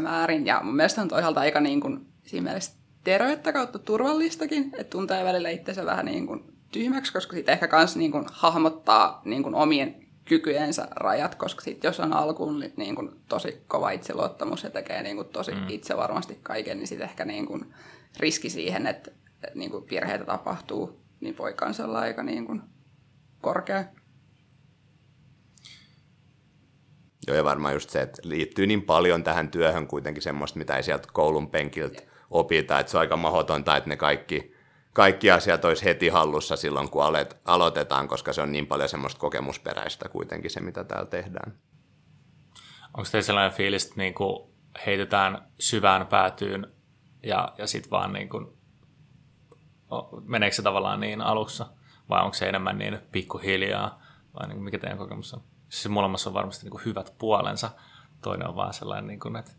määrin. 0.00 0.46
Ja 0.46 0.60
mun 0.62 0.76
mielestä 0.76 1.02
on 1.02 1.08
toisaalta 1.08 1.40
aika 1.40 1.60
niin 1.60 1.80
kuin, 1.80 2.06
siinä 2.24 2.44
mielessä 2.44 2.72
tervettä 3.04 3.52
kautta 3.52 3.78
turvallistakin, 3.78 4.64
että 4.64 4.90
tuntee 4.90 5.24
välillä 5.24 5.50
itsensä 5.50 5.86
vähän 5.86 6.04
niin 6.04 6.26
kuin 6.26 6.55
tyhmäksi, 6.78 7.12
koska 7.12 7.36
sitten 7.36 7.52
ehkä 7.52 7.68
myös 7.72 7.96
niin 7.96 8.12
kuin 8.12 8.24
hahmottaa 8.32 9.22
niin 9.24 9.42
kuin 9.42 9.54
omien 9.54 10.06
kykyjensä 10.24 10.88
rajat, 10.90 11.34
koska 11.34 11.60
sitten 11.60 11.88
jos 11.88 12.00
on 12.00 12.12
alkuun 12.12 12.64
niin 12.76 12.94
kuin 12.94 13.10
tosi 13.28 13.62
kova 13.68 13.90
itseluottamus 13.90 14.62
ja 14.62 14.70
tekee 14.70 15.02
niin 15.02 15.16
kuin 15.16 15.28
tosi 15.28 15.52
mm. 15.52 15.68
itse 15.68 15.96
varmasti 15.96 16.38
kaiken, 16.42 16.78
niin 16.78 16.86
sitten 16.86 17.08
ehkä 17.08 17.24
niin 17.24 17.46
kuin 17.46 17.74
riski 18.20 18.50
siihen, 18.50 18.86
että 18.86 19.10
niin 19.54 19.70
kuin 19.70 19.84
virheitä 19.90 20.24
tapahtuu, 20.24 21.00
niin 21.20 21.38
voi 21.38 21.52
kanssa 21.52 21.84
olla 21.84 21.98
aika 21.98 22.22
niin 22.22 22.46
kuin 22.46 22.62
korkea. 23.40 23.84
Joo, 27.26 27.36
ja 27.36 27.44
varmaan 27.44 27.74
just 27.74 27.90
se, 27.90 28.02
että 28.02 28.22
liittyy 28.24 28.66
niin 28.66 28.82
paljon 28.82 29.24
tähän 29.24 29.50
työhön 29.50 29.86
kuitenkin 29.86 30.22
semmoista, 30.22 30.58
mitä 30.58 30.76
ei 30.76 30.82
sieltä 30.82 31.08
koulun 31.12 31.50
penkiltä 31.50 32.02
opita, 32.30 32.80
että 32.80 32.90
se 32.90 32.96
on 32.96 33.00
aika 33.00 33.16
mahdotonta, 33.16 33.76
että 33.76 33.88
ne 33.88 33.96
kaikki, 33.96 34.55
kaikki 34.96 35.30
asiat 35.30 35.64
olisi 35.64 35.84
heti 35.84 36.08
hallussa 36.08 36.56
silloin, 36.56 36.90
kun 36.90 37.04
alet, 37.04 37.40
aloitetaan, 37.44 38.08
koska 38.08 38.32
se 38.32 38.42
on 38.42 38.52
niin 38.52 38.66
paljon 38.66 38.88
semmoista 38.88 39.20
kokemusperäistä 39.20 40.08
kuitenkin 40.08 40.50
se, 40.50 40.60
mitä 40.60 40.84
täällä 40.84 41.06
tehdään. 41.06 41.58
Onko 42.94 43.08
teillä 43.10 43.26
sellainen 43.26 43.56
fiilis, 43.56 43.84
että 43.84 43.96
niin 43.96 44.14
kuin 44.14 44.50
heitetään 44.86 45.48
syvään 45.60 46.06
päätyyn 46.06 46.72
ja, 47.22 47.52
ja 47.58 47.66
sitten 47.66 47.90
vaan 47.90 48.12
niin 48.12 48.28
kuin, 48.28 48.46
meneekö 50.24 50.56
se 50.56 50.62
tavallaan 50.62 51.00
niin 51.00 51.20
alussa? 51.20 51.66
vai 52.08 52.22
onko 52.22 52.34
se 52.34 52.48
enemmän 52.48 52.78
niin 52.78 52.98
pikkuhiljaa, 53.12 54.02
vai 54.40 54.48
niin 54.48 54.62
mikä 54.62 54.78
teidän 54.78 54.98
kokemus 54.98 55.34
on? 55.34 55.42
Siis 55.68 55.88
molemmassa 55.88 56.30
on 56.30 56.34
varmasti 56.34 56.64
niin 56.64 56.70
kuin 56.70 56.84
hyvät 56.84 57.14
puolensa, 57.18 57.70
toinen 58.22 58.48
on 58.48 58.56
vaan 58.56 58.74
sellainen, 58.74 59.06
niin 59.06 59.20
kuin, 59.20 59.36
että 59.36 59.52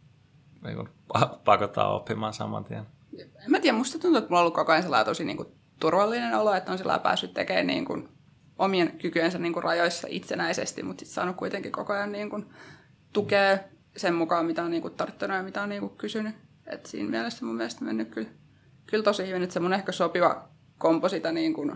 niin 0.64 0.76
kuin 0.76 0.88
pakottaa 1.44 1.94
oppimaan 1.94 2.34
saman 2.34 2.64
tien. 2.64 2.95
En 3.22 3.50
mä 3.50 3.60
tiedä, 3.60 3.76
musta 3.76 3.98
tuntuu, 3.98 4.18
että 4.18 4.28
mulla 4.30 4.40
on 4.40 4.42
ollut 4.42 4.54
koko 4.54 4.72
ajan 4.72 4.82
sellainen 4.82 5.06
tosi 5.06 5.24
niin 5.24 5.36
kuin, 5.36 5.48
turvallinen 5.80 6.34
olo, 6.34 6.54
että 6.54 6.72
on 6.72 6.78
sellainen 6.78 7.02
päässyt 7.02 7.34
tekemään 7.34 7.66
niin 7.66 7.84
kuin, 7.84 8.08
omien 8.58 8.98
kykyjensä 8.98 9.38
niin 9.38 9.52
kuin, 9.52 9.64
rajoissa 9.64 10.08
itsenäisesti, 10.10 10.82
mutta 10.82 11.00
sitten 11.00 11.14
saanut 11.14 11.36
kuitenkin 11.36 11.72
koko 11.72 11.92
ajan 11.92 12.12
niin 12.12 12.30
kuin, 12.30 12.46
tukea 13.12 13.58
sen 13.96 14.14
mukaan, 14.14 14.46
mitä 14.46 14.62
on 14.62 14.70
niin 14.70 14.82
kuin, 14.82 14.94
tarttunut 14.94 15.36
ja 15.36 15.42
mitä 15.42 15.62
on 15.62 15.68
niin 15.68 15.80
kuin, 15.80 15.96
kysynyt. 15.96 16.34
Et 16.66 16.86
siinä 16.86 17.10
mielessä 17.10 17.44
mun 17.44 17.56
mielestä 17.56 17.84
mennyt 17.84 18.08
kyllä, 18.08 18.28
kyllä 18.86 19.04
tosi 19.04 19.28
hyvin, 19.28 19.42
että 19.42 19.54
se 19.54 19.60
mun 19.60 19.72
ehkä 19.72 19.92
sopiva 19.92 20.48
kompo 20.78 21.08
sitä 21.08 21.32
niin 21.32 21.54
kuin 21.54 21.72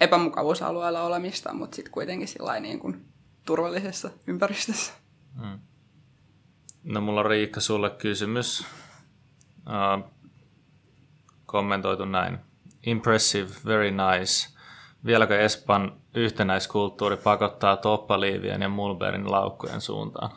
epämukavuusalueella 0.00 1.02
olemista, 1.02 1.54
mutta 1.54 1.76
sitten 1.76 1.92
kuitenkin 1.92 2.28
sillä 2.28 2.60
niin 2.60 2.78
kuin 2.78 3.04
turvallisessa 3.44 4.10
ympäristössä. 4.26 4.92
Hmm. 5.40 5.58
No 6.82 7.00
mulla 7.00 7.20
on 7.20 7.26
Riikka 7.26 7.60
sulle 7.60 7.90
kysymys. 7.90 8.64
Uh, 9.56 10.04
kommentoitu 11.52 12.04
näin. 12.04 12.38
Impressive, 12.86 13.50
very 13.66 13.90
nice. 13.90 14.48
Vieläkö 15.06 15.40
Espan 15.40 15.92
yhtenäiskulttuuri 16.14 17.16
pakottaa 17.16 17.76
toppaliivien 17.76 18.62
ja 18.62 18.68
mulberin 18.68 19.30
laukkujen 19.30 19.80
suuntaan? 19.80 20.30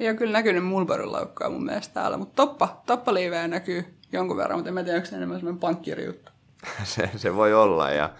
Ei 0.00 0.08
ole 0.08 0.16
kyllä 0.16 0.32
näkynyt 0.32 0.64
mulberin 0.64 1.12
laukkaa 1.12 1.50
mun 1.50 1.64
mielestä 1.64 1.94
täällä, 1.94 2.16
mutta 2.16 2.34
toppa, 2.36 2.82
toppaliivejä 2.86 3.48
näkyy 3.48 3.98
jonkun 4.12 4.36
verran, 4.36 4.58
mutta 4.58 4.68
en 4.70 4.74
mä 4.74 4.82
tiedä, 4.82 4.96
onko 4.96 5.08
se 5.08 5.16
enemmän 5.16 5.38
semmoinen 5.38 5.60
pankkirjuttu. 5.60 6.32
se, 6.84 7.10
se 7.16 7.36
voi 7.36 7.54
olla. 7.54 7.90
Ja, 7.90 8.10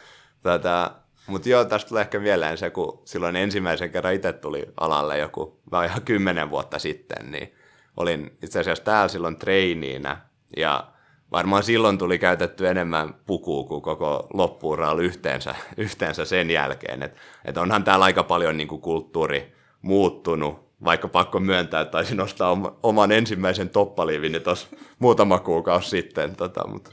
tota, 0.42 0.90
mutta 1.26 1.48
joo, 1.48 1.64
tästä 1.64 1.88
tulee 1.88 2.00
ehkä 2.00 2.18
mieleen 2.18 2.58
se, 2.58 2.70
kun 2.70 3.02
silloin 3.04 3.36
ensimmäisen 3.36 3.90
kerran 3.90 4.14
itse 4.14 4.32
tuli 4.32 4.66
alalle 4.80 5.18
joku 5.18 5.60
ihan 5.84 6.02
kymmenen 6.02 6.50
vuotta 6.50 6.78
sitten, 6.78 7.30
niin 7.30 7.54
olin 7.96 8.38
itse 8.42 8.60
asiassa 8.60 8.84
täällä 8.84 9.08
silloin 9.08 9.36
treiniinä 9.36 10.20
ja 10.56 10.92
varmaan 11.32 11.62
silloin 11.62 11.98
tuli 11.98 12.18
käytetty 12.18 12.68
enemmän 12.68 13.14
pukua 13.26 13.64
kuin 13.64 13.82
koko 13.82 14.26
loppuuralla 14.32 15.02
yhteensä, 15.02 15.54
yhteensä 15.76 16.24
sen 16.24 16.50
jälkeen. 16.50 17.02
Et, 17.02 17.16
et 17.44 17.56
onhan 17.56 17.84
täällä 17.84 18.04
aika 18.04 18.22
paljon 18.22 18.56
niin 18.56 18.68
kuin 18.68 18.80
kulttuuri 18.80 19.56
muuttunut, 19.82 20.66
vaikka 20.84 21.08
pakko 21.08 21.40
myöntää, 21.40 21.80
että 21.80 21.92
taisin 21.92 22.20
ostaa 22.20 22.76
oman 22.82 23.12
ensimmäisen 23.12 23.68
toppaliivin 23.68 24.42
tuossa 24.42 24.68
muutama 24.98 25.38
kuukausi 25.38 25.88
sitten. 25.88 26.36
Tota, 26.36 26.68
mutta 26.68 26.90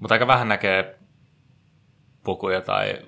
mutta 0.00 0.14
aika 0.14 0.26
vähän 0.26 0.48
näkee 0.48 0.98
pukuja 2.24 2.60
tai 2.60 3.02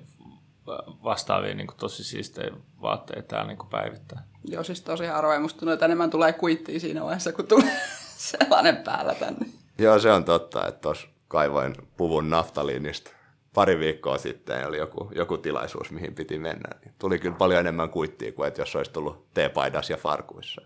vastaavia 1.03 1.53
niin 1.53 1.67
kuin 1.67 1.77
tosi 1.77 2.03
siistejä 2.03 2.51
vaatteita 2.81 3.27
täällä 3.27 3.47
niin 3.47 3.57
kuin 3.57 3.69
päivittäin. 3.69 4.21
Joo, 4.43 4.63
siis 4.63 4.81
tosi 4.81 5.05
harvoin. 5.05 5.41
Musta 5.41 5.59
tuntuu, 5.59 5.73
että 5.73 5.85
enemmän 5.85 6.09
tulee 6.09 6.33
kuittia 6.33 6.79
siinä 6.79 7.03
vaiheessa, 7.03 7.31
kun 7.31 7.47
tulee 7.47 7.79
sellainen 8.29 8.77
päällä 8.77 9.15
tänne. 9.15 9.45
Joo, 9.77 9.99
se 9.99 10.11
on 10.11 10.23
totta, 10.23 10.67
että 10.67 10.81
tuossa 10.81 11.07
kaivoin 11.27 11.75
puvun 11.97 12.29
naftaliinista 12.29 13.11
pari 13.53 13.79
viikkoa 13.79 14.17
sitten 14.17 14.67
oli 14.67 14.77
joku, 14.77 15.11
joku 15.15 15.37
tilaisuus, 15.37 15.91
mihin 15.91 16.15
piti 16.15 16.39
mennä. 16.39 16.69
Niin 16.83 16.93
tuli 16.99 17.19
kyllä 17.19 17.35
paljon 17.35 17.59
enemmän 17.59 17.89
kuittia 17.89 18.31
kuin 18.31 18.47
että 18.47 18.61
jos 18.61 18.75
olisi 18.75 18.91
tullut 18.91 19.33
teepaidas 19.33 19.89
ja 19.89 19.97
farkuissa. 19.97 20.61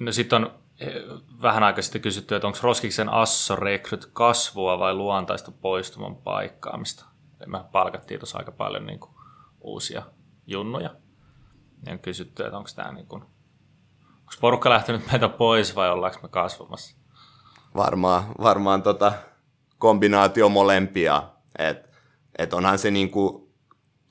No 0.00 0.12
sitten 0.12 0.44
on 0.44 0.52
vähän 1.42 1.62
aikaa 1.62 1.82
sitten 1.82 2.02
kysytty, 2.02 2.34
että 2.34 2.46
onko 2.46 2.58
Roskiksen 2.62 3.08
Asso 3.08 3.56
rekryt 3.56 4.10
kasvua 4.12 4.78
vai 4.78 4.94
luontaista 4.94 5.50
poistuman 5.50 6.16
paikkaamista. 6.16 7.04
Me 7.46 7.64
palkattiin 7.72 8.20
tuossa 8.20 8.38
aika 8.38 8.52
paljon 8.52 8.86
niin 8.86 9.00
kuin, 9.00 9.10
uusia 9.60 10.02
junnuja. 10.46 10.90
Ja 11.86 11.92
on 11.92 11.98
kysytty, 11.98 12.44
että 12.44 12.56
onko 12.56 12.70
tämä 12.76 12.92
niin 12.92 13.06
kuin, 13.06 13.24
onko 14.32 14.40
porukka 14.40 14.70
lähtenyt 14.70 15.10
meitä 15.12 15.28
pois 15.28 15.76
vai 15.76 15.90
ollaanko 15.90 16.18
me 16.22 16.28
kasvamassa? 16.28 16.96
Varmaan, 17.76 18.24
varmaan 18.42 18.82
tota 18.82 19.12
kombinaatio 19.78 20.48
molempia. 20.48 21.22
Että 21.58 21.88
et 22.38 22.54
onhan 22.54 22.78
se 22.78 22.90
niin 22.90 23.10
kuin, 23.10 23.48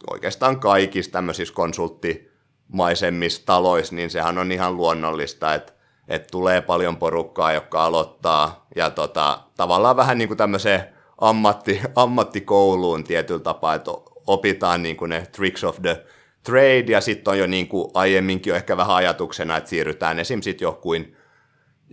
oikeastaan 0.10 0.60
kaikissa 0.60 1.12
tämmöisissä 1.12 1.54
konsulttimaisemmissa 1.54 3.46
taloissa, 3.46 3.96
niin 3.96 4.10
sehän 4.10 4.38
on 4.38 4.52
ihan 4.52 4.78
luonnollista, 4.78 5.54
että 5.54 5.74
että 6.08 6.28
tulee 6.32 6.62
paljon 6.62 6.98
porukkaa, 6.98 7.54
joka 7.54 7.86
aloittaa, 7.86 8.66
ja 8.76 8.90
tota, 8.90 9.40
tavallaan 9.58 9.96
vähän 9.96 10.18
niin 10.18 10.28
kuin 10.28 10.38
tämmöiseen 10.38 10.84
ammatti, 11.22 11.82
ammattikouluun 11.96 13.04
tietyllä 13.04 13.40
tapaa, 13.40 13.74
että 13.74 13.92
opitaan 14.28 14.84
niin 14.84 14.98
kuin 14.98 15.10
ne 15.10 15.28
tricks 15.32 15.64
of 15.64 15.82
the 15.82 16.06
trade, 16.44 16.86
ja 16.88 17.02
sitten 17.02 17.32
on 17.32 17.40
jo 17.40 17.48
niin 17.48 17.68
kuin 17.68 17.92
aiemminkin 17.94 18.52
jo 18.52 18.56
ehkä 18.56 18.78
vähän 18.78 18.96
ajatuksena, 18.96 19.58
että 19.58 19.70
siirrytään 19.70 20.20
esim. 20.20 20.42
sitten 20.42 20.66
johonkin 20.66 21.18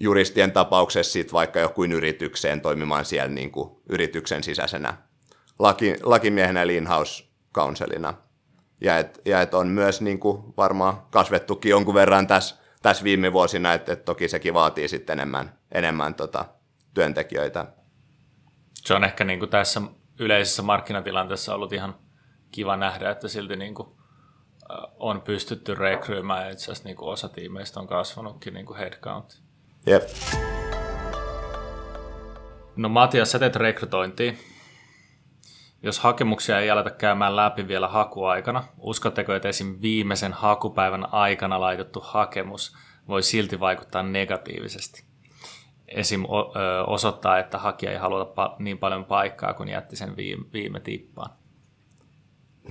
juristien 0.01 0.53
tapauksessa 0.53 1.13
sit 1.13 1.33
vaikka 1.33 1.61
jokuin 1.61 1.93
yritykseen 1.93 2.61
toimimaan 2.61 3.05
siellä 3.05 3.35
niin 3.35 3.51
kuin 3.51 3.71
yrityksen 3.89 4.45
sisäisenä 4.45 4.97
laki, 5.59 5.97
lakimiehenä 6.03 6.63
eli 6.63 6.77
in-house 6.77 7.25
counselina. 7.55 8.15
Ja 8.81 8.99
että 8.99 9.21
ja 9.25 9.43
et 9.43 9.55
on 9.55 9.69
myös 9.69 10.01
niin 10.01 10.21
kuin 10.21 10.43
varmaan 10.57 11.03
kasvettukin 11.11 11.71
jonkun 11.71 11.95
verran 11.95 12.27
tässä, 12.27 12.57
tässä 12.83 13.05
viime 13.05 13.33
vuosina, 13.33 13.75
että 13.75 13.93
et 13.93 14.05
toki 14.05 14.29
sekin 14.29 14.55
vaatii 14.55 14.89
sitten 14.89 15.13
enemmän, 15.13 15.59
enemmän 15.73 16.15
tota, 16.15 16.45
työntekijöitä. 16.95 17.67
Se 18.75 18.95
on 18.95 19.05
ehkä 19.05 19.25
niin 19.25 19.39
kuin 19.39 19.51
tässä 19.51 19.83
yleisessä 20.19 20.63
markkinatilanteessa 20.63 21.55
ollut 21.55 21.73
ihan 21.73 21.95
kiva 22.51 22.77
nähdä, 22.77 23.11
että 23.11 23.29
silti 23.29 23.57
niin 23.57 23.75
kuin 23.75 23.89
on 24.99 25.21
pystytty 25.21 25.75
rekryymään 25.75 26.45
ja 26.45 26.51
itse 26.51 26.65
asiassa 26.65 26.85
niin 26.85 26.97
kuin 26.97 27.09
osa 27.09 27.29
tiimeistä 27.29 27.81
on 27.81 27.87
kasvanutkin 27.87 28.55
niin 28.55 28.67
kuin 28.67 28.79
headcount. 28.79 29.43
Jep. 29.87 30.03
No 32.77 32.89
Matias, 32.89 33.31
sä 33.31 33.39
teet 33.39 33.57
rekrytointia. 33.57 34.33
Jos 35.83 35.99
hakemuksia 35.99 36.61
ei 36.61 36.71
aleta 36.71 36.91
käymään 36.91 37.37
läpi 37.37 37.69
vielä 37.69 37.89
hakuaikana, 37.89 38.65
uskotteko, 38.79 39.35
että 39.35 39.49
esim. 39.49 39.79
viimeisen 39.83 40.33
hakupäivän 40.33 41.15
aikana 41.15 41.61
laitettu 41.61 42.01
hakemus 42.01 42.77
voi 43.09 43.23
silti 43.23 43.61
vaikuttaa 43.61 44.03
negatiivisesti? 44.03 45.05
Esim. 45.89 46.25
osoittaa, 46.87 47.39
että 47.39 47.59
hakija 47.59 47.93
ei 47.93 47.99
halua 47.99 48.57
niin 48.59 48.79
paljon 48.79 49.05
paikkaa, 49.05 49.55
kun 49.55 49.69
jätti 49.69 49.97
sen 49.97 50.17
viime, 50.17 50.45
viime 50.53 50.81
tippaan. 50.81 51.31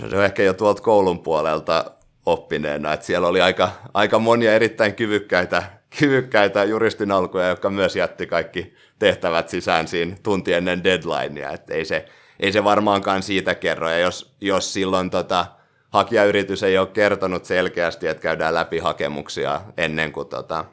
No 0.01 0.10
se 0.10 0.18
on 0.18 0.25
ehkä 0.25 0.44
jo 0.44 0.54
tuolta 0.54 0.82
koulun 0.82 1.20
puolelta 1.20 1.92
oppineena, 2.25 2.94
että 2.94 3.06
siellä 3.06 3.27
oli 3.27 3.42
aika, 3.42 3.72
aika 3.94 4.20
monia 4.20 4.54
erittäin 4.54 4.96
kyvykkäitä, 4.96 5.63
kyvykkäitä 6.00 6.63
juristin 6.63 7.12
alkuja, 7.12 7.48
jotka 7.48 7.70
myös 7.70 7.96
jätti 7.96 8.27
kaikki 8.27 8.74
tehtävät 9.00 9.50
sisään 9.50 9.88
siinä 9.88 10.16
tunti 10.24 10.54
ennen 10.54 10.84
deadlinea, 10.84 11.51
että 11.51 11.74
ei 11.74 11.86
se, 11.86 12.06
ei 12.39 12.51
se 12.51 12.63
varmaankaan 12.63 13.24
siitä 13.24 13.56
kerro, 13.56 13.89
ja 13.89 14.00
jos, 14.00 14.36
jos 14.42 14.74
silloin 14.74 15.10
tota, 15.10 15.46
hakijayritys 15.89 16.63
ei 16.63 16.77
ole 16.77 16.88
kertonut 16.88 17.46
selkeästi, 17.46 18.08
että 18.08 18.22
käydään 18.22 18.54
läpi 18.54 18.80
hakemuksia 18.80 19.62
ennen 19.77 20.12
kuin, 20.12 20.27
tota, 20.27 20.66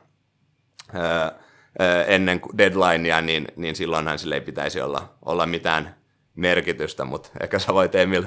öö, 0.95 2.05
ennen 2.07 2.41
deadlinea, 2.59 3.21
niin, 3.21 3.49
niin 3.57 3.77
silloinhan 3.77 4.19
sille 4.19 4.35
ei 4.35 4.41
pitäisi 4.41 4.81
olla, 4.81 5.15
olla 5.25 5.47
mitään 5.47 5.95
merkitystä, 6.37 7.05
mutta 7.05 7.31
ehkä 7.41 7.59
sä 7.59 7.75
voit 7.75 7.95
Emil 7.95 8.25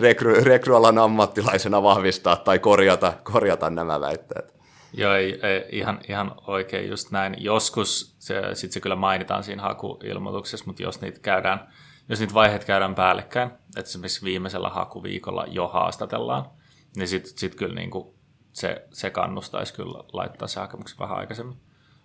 rekry, 0.00 0.44
rekryalan 0.44 0.98
ammattilaisena 0.98 1.82
vahvistaa 1.82 2.36
tai 2.36 2.58
korjata, 2.58 3.12
korjata 3.22 3.70
nämä 3.70 4.00
väitteet. 4.00 4.54
Joo, 4.94 5.14
ei, 5.14 5.40
ei, 5.42 5.64
ihan, 5.72 6.00
ihan 6.08 6.34
oikein 6.46 6.88
just 6.88 7.10
näin. 7.10 7.36
Joskus 7.38 8.16
se, 8.18 8.42
sit 8.54 8.72
se 8.72 8.80
kyllä 8.80 8.96
mainitaan 8.96 9.44
siinä 9.44 9.62
hakuilmoituksessa, 9.62 10.66
mutta 10.66 10.82
jos 10.82 11.00
niitä 11.00 11.20
käydään, 11.20 11.68
jos 12.08 12.20
niitä 12.20 12.34
vaiheet 12.34 12.64
käydään 12.64 12.94
päällekkäin, 12.94 13.50
että 13.50 13.88
esimerkiksi 13.88 14.24
viimeisellä 14.24 14.68
hakuviikolla 14.68 15.44
jo 15.48 15.68
haastatellaan, 15.68 16.50
niin 16.96 17.08
sitten 17.08 17.32
sit 17.38 17.54
kyllä 17.54 17.74
niinku 17.74 18.14
se, 18.52 18.86
se 18.92 19.10
kannustaisi 19.10 19.74
kyllä 19.74 20.04
laittaa 20.12 20.48
se 20.48 20.60
hakemuksen 20.60 20.98
vähän 20.98 21.18
aikaisemmin. 21.18 21.60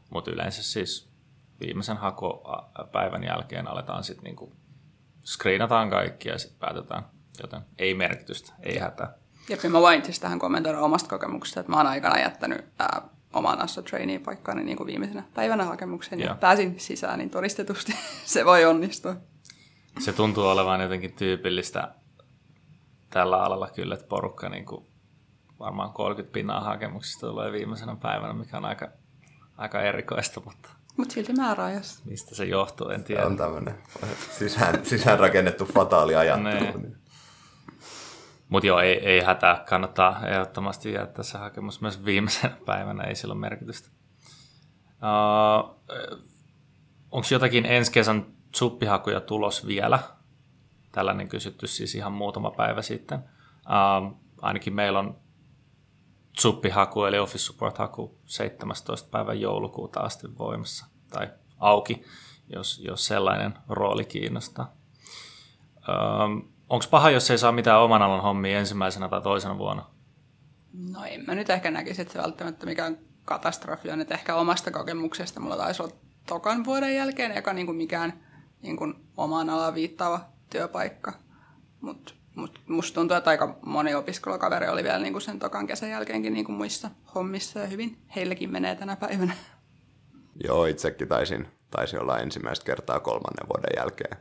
Mutta 0.10 0.32
yleensä 0.32 0.64
siis 0.64 1.10
viimeisen 1.60 1.98
hakupäivän 1.98 3.24
jälkeen 3.24 3.68
aletaan 3.68 4.04
sitten 4.04 4.24
niinku 4.24 4.56
screenataan 5.26 5.90
kaikki 5.90 6.30
ja 6.30 6.38
sitten 6.38 6.60
päätetään, 6.60 7.04
joten 7.44 7.62
ei 7.78 7.94
merkitystä, 7.94 8.54
ei 8.64 8.78
hätää. 8.78 9.14
Jep, 9.50 9.64
mä 9.64 9.82
vain 9.82 10.06
siis 10.06 10.20
tähän 10.20 10.40
kommentoida 10.40 10.80
omasta 10.80 11.10
kokemuksesta, 11.10 11.60
että 11.60 11.72
mä 11.72 11.78
oon 11.78 11.88
aikana 11.88 12.20
jättänyt 12.20 12.66
ää, 12.80 13.02
oman 13.34 13.62
Assa 13.62 13.82
trainee 13.82 14.20
paikkaani 14.20 14.64
niin 14.64 14.78
kuin 14.78 14.88
viimeisenä 14.88 15.24
päivänä 15.34 15.66
hakemuksen 15.66 16.20
ja, 16.20 16.36
pääsin 16.40 16.80
sisään, 16.80 17.20
niin 17.20 17.30
todistetusti 17.30 17.96
se 18.26 18.46
voi 18.46 18.66
onnistua. 18.66 19.16
Se 20.00 20.14
tuntuu 20.14 20.48
olevan 20.48 20.82
jotenkin 20.82 21.14
tyypillistä 21.14 21.94
tällä 23.10 23.38
alalla 23.38 23.70
kyllä, 23.76 23.94
että 23.94 24.08
porukka 24.08 24.50
niin 24.50 24.66
kuin 24.66 24.86
varmaan 25.60 25.94
30 25.94 26.34
pinnaa 26.34 26.62
hakemuksista 26.62 27.28
tulee 27.28 27.52
viimeisenä 27.52 27.96
päivänä, 27.96 28.34
mikä 28.34 28.58
on 28.58 28.66
aika, 28.66 28.88
aika 29.58 29.82
erikoista, 29.82 30.42
mutta 30.46 30.70
mutta 30.98 31.14
silti 31.14 31.34
määräajassa. 31.34 32.02
Mistä 32.06 32.36
se 32.36 32.46
johtuu, 32.46 32.90
en 32.90 33.04
tiedä. 33.04 33.22
Se 33.22 33.28
on 33.28 33.38
tämmöinen 33.38 33.76
sisään, 34.32 34.86
sisään 34.86 35.20
rakennettu 35.20 35.66
fataali 35.66 36.16
ajattelu. 36.16 36.96
Mutta 38.50 38.68
joo, 38.68 38.80
ei, 38.80 39.06
ei 39.06 39.22
hätää. 39.22 39.64
Kannattaa 39.70 40.26
ehdottomasti 40.28 40.94
jättää 40.94 41.24
se 41.24 41.38
hakemus 41.38 41.82
myös 41.82 42.06
viimeisenä 42.06 42.58
päivänä. 42.66 43.04
Ei 43.04 43.16
sillä 43.16 43.32
ole 43.32 43.40
merkitystä. 43.40 43.90
Uh, 44.88 45.78
Onko 47.12 47.28
jotakin 47.32 47.66
ensi 47.66 47.92
kesän 47.92 48.26
suppihakuja 48.56 49.22
tulos 49.22 49.68
vielä? 49.68 50.00
Tällainen 50.92 51.30
kysytty 51.30 51.68
siis 51.68 51.96
ihan 51.96 52.12
muutama 52.12 52.52
päivä 52.52 52.82
sitten. 52.82 53.20
Uh, 53.20 54.18
ainakin 54.42 54.74
meillä 54.74 55.00
on 55.00 55.18
suppihaku 56.40 57.04
eli 57.04 57.20
Office 57.20 57.44
Support-haku 57.44 58.20
17. 58.26 59.10
päivän 59.12 59.42
joulukuuta 59.42 60.00
asti 60.00 60.38
voimassa 60.38 60.86
tai 61.10 61.28
auki, 61.58 62.04
jos, 62.56 62.80
jos 62.84 63.06
sellainen 63.06 63.54
rooli 63.70 64.06
kiinnostaa. 64.06 64.74
Um, 65.88 66.57
Onko 66.70 66.86
paha, 66.92 67.10
jos 67.10 67.32
ei 67.32 67.38
saa 67.38 67.52
mitään 67.52 67.82
oman 67.82 68.02
alan 68.02 68.22
hommia 68.22 68.60
ensimmäisenä 68.60 69.10
tai 69.10 69.22
toisena 69.22 69.58
vuonna? 69.58 69.86
No 70.92 71.04
en 71.06 71.24
mä 71.28 71.36
nyt 71.36 71.50
ehkä 71.50 71.72
näkisi, 71.72 72.02
että 72.02 72.14
se 72.14 72.20
välttämättä 72.20 72.66
mikään 72.66 72.98
katastrofi 73.26 73.92
on. 73.92 74.02
Että 74.02 74.14
ehkä 74.14 74.36
omasta 74.36 74.72
kokemuksesta 74.72 75.40
mulla 75.40 75.58
taisi 75.58 75.84
olla 75.84 75.94
tokan 76.28 76.66
vuoden 76.66 76.96
jälkeen 76.96 77.32
eka 77.32 77.54
niin 77.54 77.66
kuin 77.66 77.76
mikään 77.76 78.14
niin 78.62 78.78
kuin 78.78 78.94
omaan 79.18 79.50
alaan 79.50 79.76
viittaava 79.76 80.20
työpaikka. 80.50 81.14
Mutta 81.82 82.14
mut 82.36 82.62
musta 82.68 82.96
tuntuu, 82.96 83.18
että 83.18 83.30
aika 83.30 83.60
moni 83.66 83.96
opiskelukaveri 83.96 84.68
oli 84.68 84.84
vielä 84.84 85.00
niin 85.00 85.14
kuin 85.14 85.22
sen 85.22 85.40
tokan 85.40 85.68
kesän 85.68 85.90
jälkeenkin 85.90 86.34
niin 86.34 86.46
kuin 86.46 86.56
muissa 86.56 86.90
hommissa 87.16 87.60
ja 87.60 87.68
hyvin 87.68 87.98
heillekin 88.16 88.52
menee 88.52 88.76
tänä 88.76 88.96
päivänä. 88.96 89.34
Joo, 90.44 90.66
itsekin 90.66 91.08
taisin, 91.08 91.48
taisi 91.72 91.98
olla 91.98 92.20
ensimmäistä 92.20 92.66
kertaa 92.66 93.00
kolmannen 93.00 93.48
vuoden 93.48 93.78
jälkeen 93.78 94.18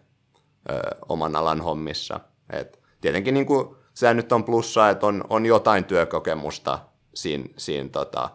ö, 0.70 0.80
oman 1.08 1.36
alan 1.36 1.60
hommissa– 1.60 2.20
et 2.50 2.80
tietenkin 3.00 3.34
niin 3.34 3.46
kuin, 3.46 3.76
se 3.94 4.14
nyt 4.14 4.32
on 4.32 4.44
plussa, 4.44 4.90
että 4.90 5.06
on, 5.06 5.24
on 5.30 5.46
jotain 5.46 5.84
työkokemusta 5.84 6.78
siinä, 7.14 7.44
siinä 7.56 7.88
tota, 7.88 8.30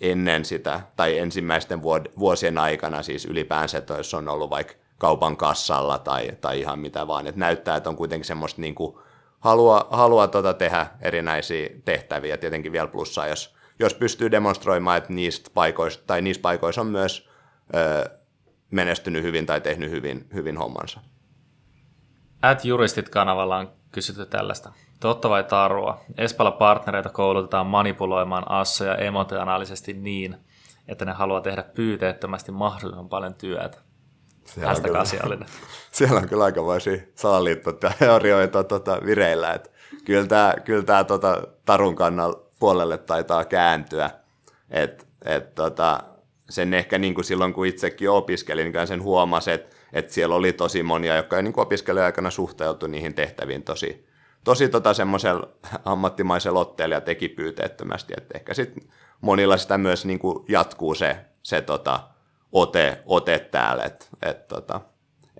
ennen 0.00 0.44
sitä, 0.44 0.80
tai 0.96 1.18
ensimmäisten 1.18 1.82
vuosien 2.18 2.58
aikana 2.58 3.02
siis 3.02 3.24
ylipäänsä, 3.24 3.78
että 3.78 3.94
jos 3.94 4.14
on 4.14 4.28
ollut 4.28 4.50
vaikka 4.50 4.74
kaupan 4.98 5.36
kassalla 5.36 5.98
tai, 5.98 6.30
tai 6.40 6.60
ihan 6.60 6.78
mitä 6.78 7.06
vaan, 7.06 7.26
että 7.26 7.40
näyttää, 7.40 7.76
että 7.76 7.90
on 7.90 7.96
kuitenkin 7.96 8.26
semmoista 8.26 8.60
niin 8.60 8.74
kuin, 8.74 8.98
halua, 9.40 9.88
halua 9.90 10.28
tota 10.28 10.54
tehdä 10.54 10.86
erinäisiä 11.00 11.68
tehtäviä, 11.84 12.36
tietenkin 12.36 12.72
vielä 12.72 12.88
plussaa, 12.88 13.26
jos, 13.26 13.54
jos 13.78 13.94
pystyy 13.94 14.30
demonstroimaan, 14.30 14.98
että 14.98 15.12
niistä 15.12 15.50
paikoista, 15.54 16.04
tai 16.06 16.22
niissä 16.22 16.40
paikoissa 16.40 16.80
on 16.80 16.86
myös 16.86 17.28
ö, 17.74 18.10
menestynyt 18.70 19.22
hyvin 19.22 19.46
tai 19.46 19.60
tehnyt 19.60 19.90
hyvin, 19.90 20.26
hyvin 20.34 20.56
hommansa. 20.56 21.00
At 22.42 22.64
Juristit-kanavalla 22.64 23.56
on 23.56 23.72
kysytty 23.92 24.26
tällaista. 24.26 24.72
Totta 25.00 25.30
vai 25.30 25.44
tarua? 25.44 26.00
Espalla 26.18 26.50
partnereita 26.50 27.08
koulutetaan 27.08 27.66
manipuloimaan 27.66 28.50
assoja 28.50 28.94
emotionaalisesti 28.94 29.92
niin, 29.92 30.36
että 30.88 31.04
ne 31.04 31.12
haluaa 31.12 31.40
tehdä 31.40 31.62
pyyteettömästi 31.62 32.52
mahdollisimman 32.52 33.08
paljon 33.08 33.34
työtä. 33.34 33.78
Siellä 34.44 34.70
on, 34.70 34.82
kyllä, 34.82 35.04
siellä 35.92 36.20
on 36.20 36.28
kyllä 36.28 36.44
aikamoisia 36.44 36.98
salaliittoteorioita 37.14 38.64
tota, 38.64 38.98
vireillä. 39.04 39.52
Että 39.52 39.70
kyllä 40.04 40.26
tämä, 40.26 40.54
kyllä 40.64 40.82
tämä 40.82 41.04
tota, 41.04 41.42
tarun 41.64 41.94
kannalla 41.94 42.40
puolelle 42.58 42.98
taitaa 42.98 43.44
kääntyä. 43.44 44.10
Et, 44.70 45.08
et, 45.24 45.54
tota, 45.54 46.00
sen 46.50 46.74
ehkä 46.74 46.98
niin 46.98 47.14
kuin 47.14 47.24
silloin, 47.24 47.52
kun 47.52 47.66
itsekin 47.66 48.10
opiskelin, 48.10 48.72
niin 48.72 48.86
sen 48.86 49.02
huomasi, 49.02 49.50
että 49.50 49.78
että 49.92 50.12
siellä 50.12 50.34
oli 50.34 50.52
tosi 50.52 50.82
monia, 50.82 51.16
jotka 51.16 51.42
niin 51.42 51.60
opiskelijaikana 51.60 52.30
suhteutui 52.30 52.88
niihin 52.88 53.14
tehtäviin 53.14 53.62
tosi, 53.62 54.06
tosi 54.44 54.68
tota 54.68 54.94
semmoisella 54.94 55.48
ammattimaisella 55.84 56.60
otteella 56.60 56.94
ja 56.94 57.00
teki 57.00 57.28
pyyteettömästi, 57.28 58.14
että 58.16 58.38
ehkä 58.38 58.54
sitten 58.54 58.90
monilla 59.20 59.56
sitä 59.56 59.78
myös 59.78 60.06
niin 60.06 60.18
kuin 60.18 60.44
jatkuu 60.48 60.94
se, 60.94 61.16
se 61.42 61.60
tota, 61.60 62.00
ote, 62.52 63.02
ote 63.06 63.38
täällä, 63.38 63.84
että 63.84 64.06
et, 64.22 64.48
tota, 64.48 64.80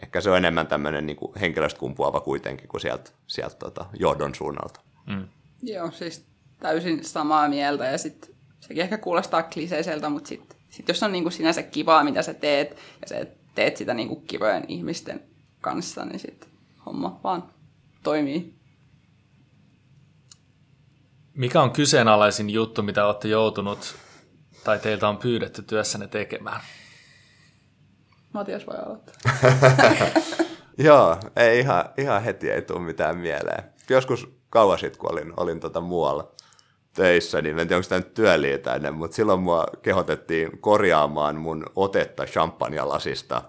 ehkä 0.02 0.20
se 0.20 0.30
on 0.30 0.36
enemmän 0.36 0.66
tämmöinen 0.66 1.06
niin 1.06 1.16
kuin 1.16 1.32
henkilöstä 1.40 1.80
kumpuava 1.80 2.20
kuitenkin 2.20 2.68
kuin 2.68 2.80
sieltä, 2.80 3.10
sieltä 3.26 3.56
tota, 3.56 3.86
johdon 3.98 4.34
suunnalta. 4.34 4.80
Mm. 5.06 5.28
Joo, 5.62 5.90
siis 5.90 6.26
täysin 6.58 7.04
samaa 7.04 7.48
mieltä 7.48 7.84
ja 7.84 7.98
sitten 7.98 8.34
sekin 8.60 8.82
ehkä 8.82 8.98
kuulostaa 8.98 9.42
kliseiseltä, 9.42 10.08
mutta 10.08 10.28
sitten 10.28 10.57
sit 10.70 10.88
jos 10.88 11.02
on 11.02 11.12
niin 11.12 11.24
kuin 11.24 11.32
sinänsä 11.32 11.62
kivaa, 11.62 12.04
mitä 12.04 12.22
sä 12.22 12.34
teet 12.34 12.70
ja 13.00 13.08
se, 13.08 13.36
teet 13.54 13.76
sitä 13.76 13.94
niin 13.94 14.08
kuin 14.08 14.22
kivojen 14.22 14.64
ihmisten 14.68 15.22
kanssa, 15.60 16.04
niin 16.04 16.18
sitten 16.18 16.48
homma 16.86 17.20
vaan 17.24 17.44
toimii. 18.02 18.54
Mikä 21.34 21.62
on 21.62 21.70
kyseenalaisin 21.70 22.50
juttu, 22.50 22.82
mitä 22.82 23.06
olette 23.06 23.28
joutunut 23.28 23.96
tai 24.64 24.78
teiltä 24.78 25.08
on 25.08 25.16
pyydetty 25.16 25.62
työssänne 25.62 26.06
tekemään? 26.06 26.60
Matias 28.32 28.66
voi 28.66 28.76
aloittaa. 28.86 29.14
Joo, 30.78 31.16
ei 31.36 31.60
ihan, 31.60 31.84
ihan 31.96 32.22
heti 32.22 32.50
ei 32.50 32.62
tule 32.62 32.80
mitään 32.80 33.18
mieleen. 33.18 33.64
Joskus 33.90 34.28
kauan 34.50 34.78
sitten, 34.78 35.00
kun 35.00 35.12
olin, 35.12 35.32
olin 35.36 35.60
tota 35.60 35.80
muualla 35.80 36.32
töissä, 36.98 37.42
niin 37.42 37.58
en 37.58 37.68
tiedä, 37.68 37.76
onko 37.76 37.88
tämä 37.88 37.98
nyt 37.98 38.14
työliitäinen, 38.14 38.94
mutta 38.94 39.14
silloin 39.14 39.40
mua 39.40 39.66
kehotettiin 39.82 40.58
korjaamaan 40.60 41.36
mun 41.36 41.64
otetta 41.76 42.24
champagnelasista. 42.24 43.42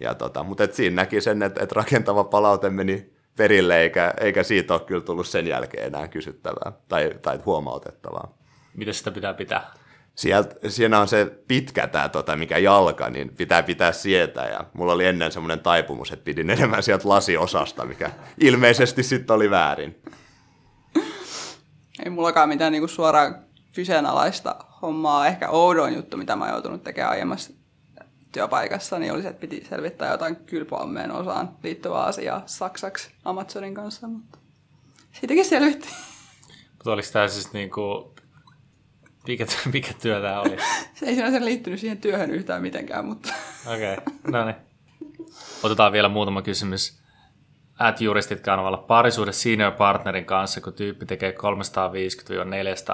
Ja 0.00 0.14
tota, 0.14 0.42
mutta 0.42 0.64
et 0.64 0.74
siinä 0.74 0.96
näki 0.96 1.20
sen, 1.20 1.42
että 1.42 1.62
et 1.62 1.72
rakentava 1.72 2.24
palaute 2.24 2.70
meni 2.70 3.12
perille, 3.36 3.80
eikä, 3.80 4.14
eikä 4.20 4.42
siitä 4.42 4.74
ole 4.74 4.80
kyllä 4.80 5.00
tullut 5.00 5.26
sen 5.26 5.46
jälkeen 5.46 5.86
enää 5.86 6.08
kysyttävää 6.08 6.72
tai, 6.88 7.12
tai 7.22 7.38
huomautettavaa. 7.46 8.38
Miten 8.74 8.94
sitä 8.94 9.10
pitää 9.10 9.34
pitää? 9.34 9.70
Sielt, 10.14 10.54
siinä 10.68 11.00
on 11.00 11.08
se 11.08 11.26
pitkä 11.48 11.86
tämä, 11.86 12.08
tota, 12.08 12.36
mikä 12.36 12.58
jalka, 12.58 13.10
niin 13.10 13.36
pitää 13.36 13.62
pitää 13.62 13.92
sietää. 13.92 14.48
Ja 14.48 14.64
mulla 14.72 14.92
oli 14.92 15.06
ennen 15.06 15.32
semmoinen 15.32 15.60
taipumus, 15.60 16.12
että 16.12 16.24
pidin 16.24 16.50
enemmän 16.50 16.82
sieltä 16.82 17.08
lasiosasta, 17.08 17.84
mikä 17.84 18.10
ilmeisesti 18.40 19.02
sitten 19.02 19.36
oli 19.36 19.50
väärin. 19.50 20.02
Ei 22.06 22.10
mullakaan 22.10 22.48
mitään 22.48 22.72
niinku 22.72 22.88
suoraan 22.88 23.38
kyseenalaista 23.74 24.56
hommaa. 24.82 25.26
Ehkä 25.26 25.48
oudoin 25.48 25.94
juttu, 25.94 26.16
mitä 26.16 26.36
mä 26.36 26.44
oon 26.44 26.52
joutunut 26.52 26.82
tekemään 26.82 27.10
aiemmassa 27.10 27.52
työpaikassa, 28.32 28.98
niin 28.98 29.12
oli 29.12 29.22
se, 29.22 29.28
että 29.28 29.40
piti 29.40 29.66
selvittää 29.68 30.10
jotain 30.10 30.36
kylpyammeen 30.36 31.10
osaan 31.12 31.56
liittyvää 31.62 32.02
asiaa 32.02 32.42
saksaksi 32.46 33.10
Amazonin 33.24 33.74
kanssa, 33.74 34.08
mutta 34.08 34.38
siitäkin 35.12 35.44
selvittiin. 35.44 35.94
Mutta 36.72 36.92
oliko 36.92 37.08
tämä 37.12 37.28
siis 37.28 37.52
niinku, 37.52 38.14
mikä, 39.26 39.46
mikä 39.72 39.92
työ 40.02 40.20
tämä 40.20 40.40
oli? 40.40 40.56
Se 40.94 41.06
ei 41.06 41.14
sinänsä 41.14 41.44
liittynyt 41.44 41.80
siihen 41.80 41.98
työhön 41.98 42.30
yhtään 42.30 42.62
mitenkään, 42.62 43.04
mutta... 43.04 43.34
Okei, 43.66 43.92
okay. 43.94 44.14
no 44.30 44.44
niin. 44.44 44.56
Otetaan 45.62 45.92
vielä 45.92 46.08
muutama 46.08 46.42
kysymys. 46.42 47.05
At 47.78 48.00
Juristit 48.00 48.40
kanavalla 48.40 48.76
parisuhde 48.76 49.32
senior 49.32 49.72
partnerin 49.72 50.24
kanssa, 50.24 50.60
kun 50.60 50.72
tyyppi 50.72 51.06
tekee 51.06 51.34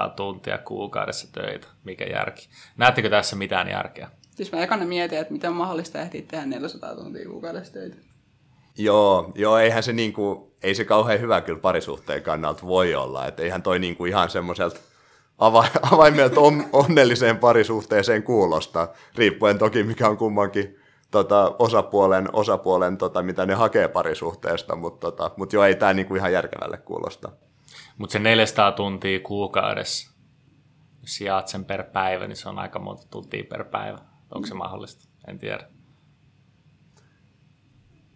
350-400 0.07 0.13
tuntia 0.15 0.57
kuukaudessa 0.57 1.31
töitä. 1.31 1.67
Mikä 1.83 2.05
järki? 2.05 2.49
Näettekö 2.77 3.09
tässä 3.09 3.35
mitään 3.35 3.69
järkeä? 3.69 4.09
Siis 4.35 4.51
mä 4.51 4.63
ekana 4.63 4.85
mietin, 4.85 5.19
että 5.19 5.33
miten 5.33 5.49
on 5.49 5.55
mahdollista 5.55 6.01
ehtiä 6.01 6.21
tehdä 6.27 6.45
400 6.45 6.95
tuntia 6.95 7.29
kuukaudessa 7.29 7.73
töitä. 7.73 7.95
Joo, 8.77 9.31
joo, 9.35 9.57
eihän 9.57 9.83
se 9.83 9.93
niinku, 9.93 10.55
ei 10.63 10.75
se 10.75 10.85
kauhean 10.85 11.21
hyvä 11.21 11.41
kyllä 11.41 11.59
parisuhteen 11.59 12.23
kannalta 12.23 12.65
voi 12.65 12.95
olla, 12.95 13.27
että 13.27 13.43
eihän 13.43 13.63
toi 13.63 13.79
niinku 13.79 14.05
ihan 14.05 14.29
semmoiselta 14.29 14.79
ava- 15.39 15.79
avaimelta 15.91 16.39
on, 16.39 16.65
onnelliseen 16.73 17.37
parisuhteeseen 17.37 18.23
kuulosta, 18.23 18.87
riippuen 19.15 19.57
toki 19.57 19.83
mikä 19.83 20.09
on 20.09 20.17
kummankin 20.17 20.79
tota, 21.13 21.55
osapuolen, 21.59 22.29
osapuolen 22.33 22.97
tota, 22.97 23.23
mitä 23.23 23.45
ne 23.45 23.53
hakee 23.53 23.87
parisuhteesta, 23.87 24.75
mutta 24.75 25.11
tota, 25.11 25.31
mut 25.37 25.53
joo, 25.53 25.63
ei 25.63 25.75
tämä 25.75 25.93
niinku 25.93 26.15
ihan 26.15 26.33
järkevälle 26.33 26.77
kuulosta. 26.77 27.31
Mutta 27.97 28.13
se 28.13 28.19
400 28.19 28.71
tuntia 28.71 29.19
kuukaudessa, 29.19 30.11
jos 31.01 31.15
sijaat 31.15 31.47
sen 31.47 31.65
per 31.65 31.83
päivä, 31.83 32.27
niin 32.27 32.35
se 32.35 32.49
on 32.49 32.59
aika 32.59 32.79
monta 32.79 33.07
tuntia 33.09 33.43
per 33.49 33.63
päivä. 33.63 33.97
Onko 34.35 34.47
se 34.47 34.53
mahdollista? 34.53 35.09
En 35.27 35.39
tiedä. 35.39 35.67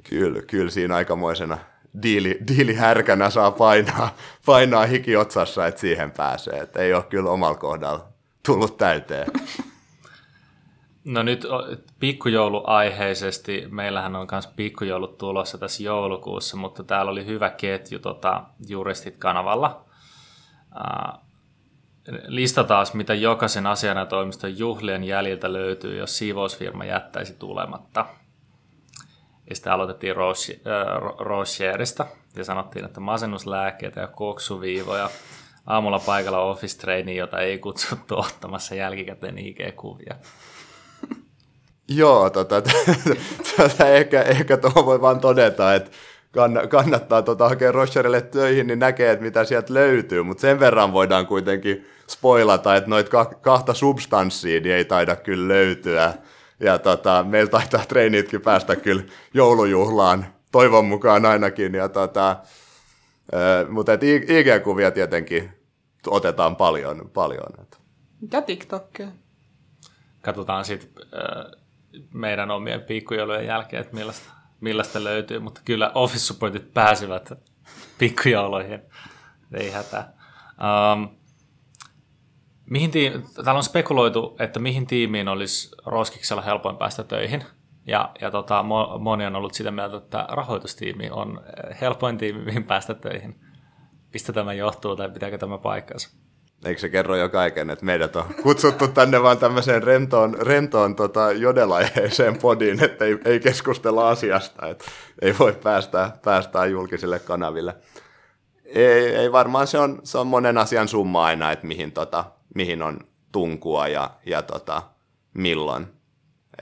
Kyllä, 0.10 0.42
kyllä 0.42 0.72
siinä 0.72 0.96
aikamoisena 0.96 1.58
diili, 2.04 2.40
diilihärkänä 2.48 3.30
saa 3.30 3.52
painaa, 3.52 4.16
painaa 4.46 4.86
hikiotsassa, 4.86 5.68
että 5.68 5.82
siihen 5.82 6.12
pääsee. 6.12 6.60
Et 6.60 6.76
ei 6.76 6.94
ole 6.94 7.04
kyllä 7.04 7.30
omalla 7.30 7.58
kohdalla 7.58 8.08
tullut 8.46 8.78
täyteen. 8.78 9.28
No 11.08 11.24
nyt 11.24 11.46
pikkujouluaiheisesti, 12.00 13.68
meillähän 13.70 14.16
on 14.16 14.28
myös 14.32 14.48
pikkujoulut 14.48 15.18
tulossa 15.18 15.58
tässä 15.58 15.84
joulukuussa, 15.84 16.58
mutta 16.58 16.84
täällä 16.84 17.12
oli 17.12 17.26
hyvä 17.26 17.50
ketju 17.50 18.00
tota, 18.00 18.44
Juristit-kanavalla. 18.68 19.86
Uh, 20.76 21.22
lista 22.28 22.64
taas, 22.64 22.94
mitä 22.94 23.14
jokaisen 23.14 23.68
asianajotoimiston 23.68 24.58
juhlien 24.58 25.04
jäljiltä 25.04 25.54
löytyy, 25.54 25.98
jos 25.98 26.18
siivousfirma 26.18 26.86
jättäisi 26.86 27.34
tulematta. 27.34 28.06
Ja 29.50 29.56
sitten 29.56 29.74
aloitettiin 29.74 30.16
Rocherista 31.20 32.06
ja 32.36 32.44
sanottiin, 32.44 32.86
että 32.86 33.00
masennuslääkkeitä 33.00 34.02
ja 34.02 34.08
koksuviivoja. 34.08 35.10
Aamulla 35.68 36.00
paikalla 36.00 36.40
office 36.40 36.78
traini, 36.78 37.16
jota 37.16 37.40
ei 37.40 37.60
kutsuttu 37.60 38.20
ottamassa 38.28 38.76
jälkikäteen 38.76 39.38
IG-kuvia. 39.38 40.16
Joo, 41.90 42.30
tota, 42.30 42.62
tota, 43.58 43.88
ehkä, 43.90 44.22
ehkä 44.22 44.58
tuohon 44.58 44.86
voi 44.86 45.02
vaan 45.02 45.20
todeta, 45.20 45.76
että 45.76 45.92
kannattaa 46.70 47.22
tota, 47.22 47.50
hakea 47.50 47.72
Rocherille 47.72 48.22
töihin, 48.22 48.68
niin 48.68 48.80
näkee, 48.80 49.12
että 49.12 49.26
mitä 49.26 49.44
sieltä 49.44 49.74
löytyy, 49.74 50.24
mutta 50.24 50.42
sen 50.42 50.60
verran 50.60 50.94
voidaan 50.94 51.28
kuitenkin 51.28 51.88
spoilata, 52.08 52.76
että 52.76 52.90
noita 52.90 53.26
kahta 53.26 53.74
substanssia 53.74 54.60
niin 54.60 54.76
ei 54.76 54.86
taida 54.86 55.16
kyllä 55.16 55.48
löytyä. 55.48 56.14
Ja 56.60 56.78
tota, 56.78 57.26
meillä 57.28 57.50
taitaa 57.50 57.86
treenitkin 57.88 58.42
päästä 58.42 58.76
kyllä 58.76 59.04
joulujuhlaan, 59.34 60.26
toivon 60.52 60.86
mukaan 60.86 61.26
ainakin. 61.26 61.74
Ja 61.74 61.90
tota, 61.90 62.30
äh, 62.30 63.70
mutta 63.70 63.94
et 63.94 64.04
IG-kuvia 64.04 64.92
tietenkin 64.92 65.52
otetaan 66.08 66.56
paljon. 66.56 67.10
paljon. 67.14 67.68
Mitä 68.22 68.42
TikTokia? 68.42 69.08
Katsotaan 70.22 70.66
sitten 70.66 71.06
äh, 71.14 71.62
meidän 72.14 72.52
omien 72.52 72.82
pikkujoulujen 72.82 73.46
jälkeen, 73.46 73.82
että 73.82 73.96
millaista, 73.96 74.34
millaista 74.62 75.04
löytyy, 75.04 75.40
mutta 75.40 75.62
kyllä 75.66 75.92
Office 75.96 76.26
Supportit 76.26 76.74
pääsivät 76.74 77.34
pikkujouluihin. 77.98 78.82
Ei 79.54 79.72
hätää. 79.72 80.14
Um, 80.94 81.10
mihin 82.66 82.92
tiim- 82.92 83.44
täällä 83.44 83.58
on 83.58 83.64
spekuloitu, 83.64 84.36
että 84.40 84.60
mihin 84.60 84.88
tiimiin 84.88 85.28
olisi 85.28 85.76
Roskiksella 85.86 86.42
helpoin 86.42 86.78
päästä 86.78 87.04
töihin. 87.04 87.44
Ja, 87.88 88.12
ja 88.22 88.32
tota, 88.32 88.66
moni 89.00 89.26
on 89.26 89.36
ollut 89.36 89.54
sitä 89.54 89.72
mieltä, 89.72 89.98
että 89.98 90.26
rahoitustiimi 90.30 91.10
on 91.10 91.42
helpoin 91.82 92.18
tiimi, 92.18 92.46
mihin 92.46 92.64
päästä 92.64 92.94
töihin. 92.94 93.40
Mistä 94.14 94.34
tämä 94.34 94.54
johtuu 94.54 94.96
tai 94.96 95.10
pitääkö 95.10 95.38
tämä 95.38 95.58
paikkansa? 95.58 96.27
Eikö 96.66 96.82
se 96.82 96.90
kerro 96.90 97.16
jo 97.16 97.30
kaiken, 97.30 97.70
että 97.70 97.86
meidät 97.86 98.16
on 98.16 98.26
kutsuttu 98.44 98.88
tänne 98.88 99.24
vaan 99.24 99.38
tämmöiseen 99.38 99.84
rentoon, 99.84 100.38
rentoon 100.42 100.96
tota, 100.96 101.32
jodelaiheeseen 101.32 102.38
podiin, 102.38 102.84
että 102.84 103.06
ei, 103.06 103.18
ei 103.26 103.40
keskustella 103.40 104.10
asiasta, 104.10 104.68
että 104.68 104.86
ei 105.22 105.36
voi 105.40 105.54
päästä, 105.64 106.12
päästä 106.24 106.66
julkisille 106.66 107.20
kanaville. 107.20 107.76
Ei, 108.66 109.16
ei 109.16 109.32
varmaan 109.32 109.68
se 109.68 109.80
on, 109.80 110.00
se 110.04 110.18
on 110.18 110.28
monen 110.28 110.58
asian 110.58 110.88
summa 110.88 111.26
aina, 111.26 111.52
että 111.52 111.68
mihin, 111.68 111.92
tota, 111.92 112.26
mihin 112.56 112.82
on 112.82 113.00
tunkua 113.32 113.88
ja, 113.88 114.10
ja 114.26 114.42
tota, 114.42 114.82
milloin. 115.34 115.88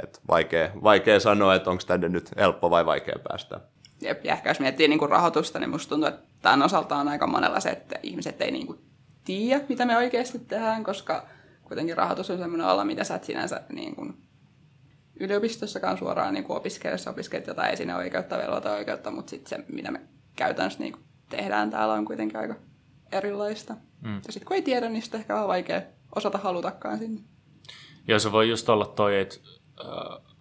Et 0.03 0.21
vaikea, 0.27 0.69
vaikea 0.83 1.19
sanoa, 1.19 1.55
että 1.55 1.69
onko 1.69 1.83
tänne 1.87 2.09
nyt 2.09 2.29
helppo 2.37 2.69
vai 2.69 2.85
vaikea 2.85 3.15
päästä. 3.29 3.59
Jep, 4.01 4.25
ja 4.25 4.33
ehkä 4.33 4.49
jos 4.49 4.59
miettii 4.59 4.87
niin 4.87 5.09
rahoitusta, 5.09 5.59
niin 5.59 5.69
musta 5.69 5.89
tuntuu, 5.89 6.09
että 6.09 6.21
tämän 6.41 6.63
osalta 6.63 6.95
on 6.95 7.07
aika 7.07 7.27
monella 7.27 7.59
se, 7.59 7.69
että 7.69 7.99
ihmiset 8.03 8.41
ei 8.41 8.51
niin 8.51 8.67
kuin 8.67 8.79
tiedä, 9.25 9.63
mitä 9.69 9.85
me 9.85 9.97
oikeasti 9.97 10.39
tehdään, 10.39 10.83
koska 10.83 11.27
kuitenkin 11.63 11.97
rahoitus 11.97 12.29
on 12.29 12.37
sellainen 12.37 12.67
ala, 12.67 12.85
mitä 12.85 13.03
sä 13.03 13.15
et 13.15 13.23
sinänsä 13.23 13.61
niin 13.73 13.95
kuin 13.95 14.17
yliopistossakaan 15.19 15.97
suoraan 15.97 16.33
niin 16.33 16.43
kuin 16.43 16.57
opiskelijassa 16.57 17.09
opiskelet 17.09 17.47
jotain 17.47 17.73
esine 17.73 17.95
oikeutta, 17.95 18.37
velvoita 18.37 18.71
oikeutta, 18.71 19.11
mutta 19.11 19.29
sitten 19.29 19.49
se, 19.49 19.65
mitä 19.73 19.91
me 19.91 20.01
käytännössä 20.35 20.79
niin 20.79 20.93
kuin 20.93 21.03
tehdään 21.29 21.69
täällä, 21.69 21.93
on 21.93 22.05
kuitenkin 22.05 22.39
aika 22.39 22.55
erilaista. 23.11 23.75
Mm. 24.01 24.15
Ja 24.15 24.33
sitten 24.33 24.47
kun 24.47 24.55
ei 24.55 24.61
tiedä, 24.61 24.89
niin 24.89 25.01
sitten 25.01 25.19
ehkä 25.19 25.41
on 25.41 25.47
vaikea 25.47 25.81
osata 26.15 26.37
halutakaan 26.37 26.99
sinne. 26.99 27.21
Joo, 28.07 28.19
se 28.19 28.31
voi 28.31 28.49
just 28.49 28.69
olla 28.69 28.85
toi, 28.85 29.19
että 29.19 29.35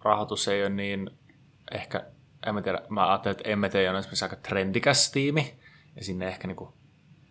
rahoitus 0.03 0.47
ei 0.47 0.61
ole 0.61 0.69
niin 0.69 1.09
ehkä, 1.71 2.05
en 2.47 2.55
mä 2.55 2.61
tiedä, 2.61 2.81
mä 2.89 3.09
ajattelen, 3.09 3.37
että 3.37 3.49
emme 3.49 3.69
tee 3.69 3.89
on 3.89 3.95
esimerkiksi 3.95 4.25
aika 4.25 4.35
trendikäs 4.35 5.11
tiimi, 5.11 5.59
ja 5.95 6.03
sinne 6.03 6.27
ehkä 6.27 6.47
niin 6.47 6.55
kuin 6.55 6.69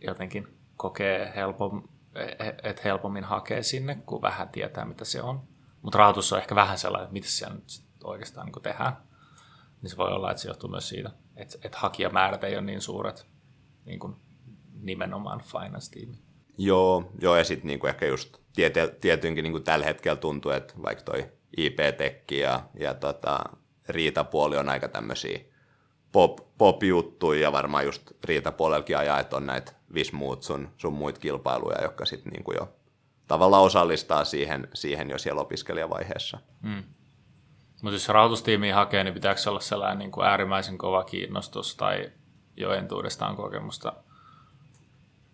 jotenkin 0.00 0.48
kokee 0.76 1.32
helpom, 1.36 1.82
että 2.62 2.82
helpommin 2.84 3.24
hakee 3.24 3.62
sinne, 3.62 3.94
kun 3.94 4.22
vähän 4.22 4.48
tietää, 4.48 4.84
mitä 4.84 5.04
se 5.04 5.22
on. 5.22 5.40
Mutta 5.82 5.98
rahoitus 5.98 6.32
on 6.32 6.38
ehkä 6.38 6.54
vähän 6.54 6.78
sellainen, 6.78 7.04
että 7.04 7.12
mitä 7.12 7.28
siellä 7.28 7.54
nyt 7.54 7.64
oikeastaan 8.04 8.46
niin 8.46 8.62
tehdään. 8.62 8.96
Niin 9.82 9.90
se 9.90 9.96
voi 9.96 10.12
olla, 10.12 10.30
että 10.30 10.42
se 10.42 10.48
johtuu 10.48 10.70
myös 10.70 10.88
siitä, 10.88 11.10
että, 11.36 11.58
että 11.64 11.78
hakijamäärät 11.78 12.44
ei 12.44 12.56
ole 12.56 12.62
niin 12.62 12.80
suuret 12.80 13.26
niin 13.84 13.98
kuin 13.98 14.16
nimenomaan 14.80 15.40
finance-tiimi. 15.40 16.18
Joo, 16.58 17.12
joo 17.20 17.36
ja 17.36 17.44
sitten 17.44 17.66
niinku 17.66 17.86
ehkä 17.86 18.06
just 18.06 18.36
tiety, 18.54 18.80
tietynkin 19.00 19.42
niinku 19.42 19.60
tällä 19.60 19.84
hetkellä 19.84 20.16
tuntuu, 20.16 20.52
että 20.52 20.74
vaikka 20.82 21.04
toi 21.04 21.32
IP-tekki 21.56 22.38
ja, 22.38 22.60
ja 22.74 22.94
tota, 22.94 23.44
riitapuoli 23.88 24.56
on 24.56 24.68
aika 24.68 24.88
tämmöisiä 24.88 25.38
pop, 26.14 26.38
pop-juttuja 26.58 27.40
ja 27.40 27.52
varmaan 27.52 27.84
just 27.84 28.12
riitapuolellakin 28.24 28.98
ajaa, 28.98 29.20
että 29.20 29.36
on 29.36 29.46
näitä 29.46 29.72
Vismuut 29.94 30.42
sun, 30.42 30.68
sun 30.76 30.92
muita 30.92 31.20
kilpailuja, 31.20 31.82
jotka 31.82 32.04
sitten 32.04 32.32
niinku 32.32 32.52
jo 32.52 32.74
tavallaan 33.28 33.62
osallistaa 33.62 34.24
siihen, 34.24 34.68
siihen 34.74 35.10
jo 35.10 35.18
siellä 35.18 35.40
opiskelijavaiheessa. 35.40 36.38
Mm. 36.62 36.84
Mutta 37.82 37.94
jos 37.94 38.08
rahoitustiimi 38.08 38.70
hakee, 38.70 39.04
niin 39.04 39.14
pitääkö 39.14 39.40
olla 39.50 39.60
sellainen 39.60 39.98
niin 39.98 40.10
kuin 40.10 40.26
äärimmäisen 40.26 40.78
kova 40.78 41.04
kiinnostus 41.04 41.76
tai 41.76 42.12
jo 42.56 42.72
entuudestaan 42.72 43.36
kokemusta 43.36 43.92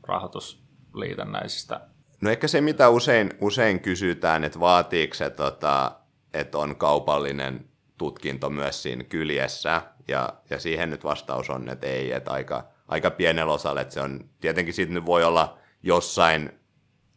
rahoitusliitännäisistä? 0.03 1.81
No 2.21 2.31
ehkä 2.31 2.49
se, 2.49 2.61
mitä 2.61 2.89
usein, 2.89 3.31
usein 3.41 3.81
kysytään, 3.81 4.45
että 4.45 4.61
vaatiiko 4.61 5.15
se, 5.15 5.31
tota, 5.31 5.93
että 6.35 6.59
on 6.59 6.77
kaupallinen 6.77 7.71
tutkinto 7.99 8.51
myös 8.51 8.83
siinä 8.83 9.05
kyljessä, 9.05 9.83
ja, 10.09 10.29
ja 10.51 10.61
siihen 10.61 10.91
nyt 10.91 11.05
vastaus 11.05 11.51
on, 11.51 11.69
että 11.69 11.87
ei, 11.87 12.13
että 12.13 12.31
aika, 12.31 12.69
aika 12.89 13.11
pienellä 13.11 13.53
osalla, 13.53 13.81
että 13.81 13.95
se 13.95 14.01
on, 14.01 14.31
tietenkin 14.41 14.75
siitä 14.75 14.93
nyt 14.93 15.07
voi 15.07 15.25
olla 15.25 15.59
jossain 15.83 16.61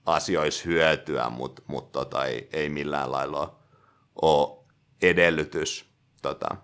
asioissa 0.05 0.63
hyötyä, 0.65 1.29
mutta 1.29 1.61
mut 1.67 1.91
tota, 1.91 2.25
ei, 2.25 2.49
ei 2.53 2.69
millään 2.69 3.11
lailla 3.11 3.59
ole 4.21 4.65
edellytys 5.01 5.85
tota, 6.21 6.55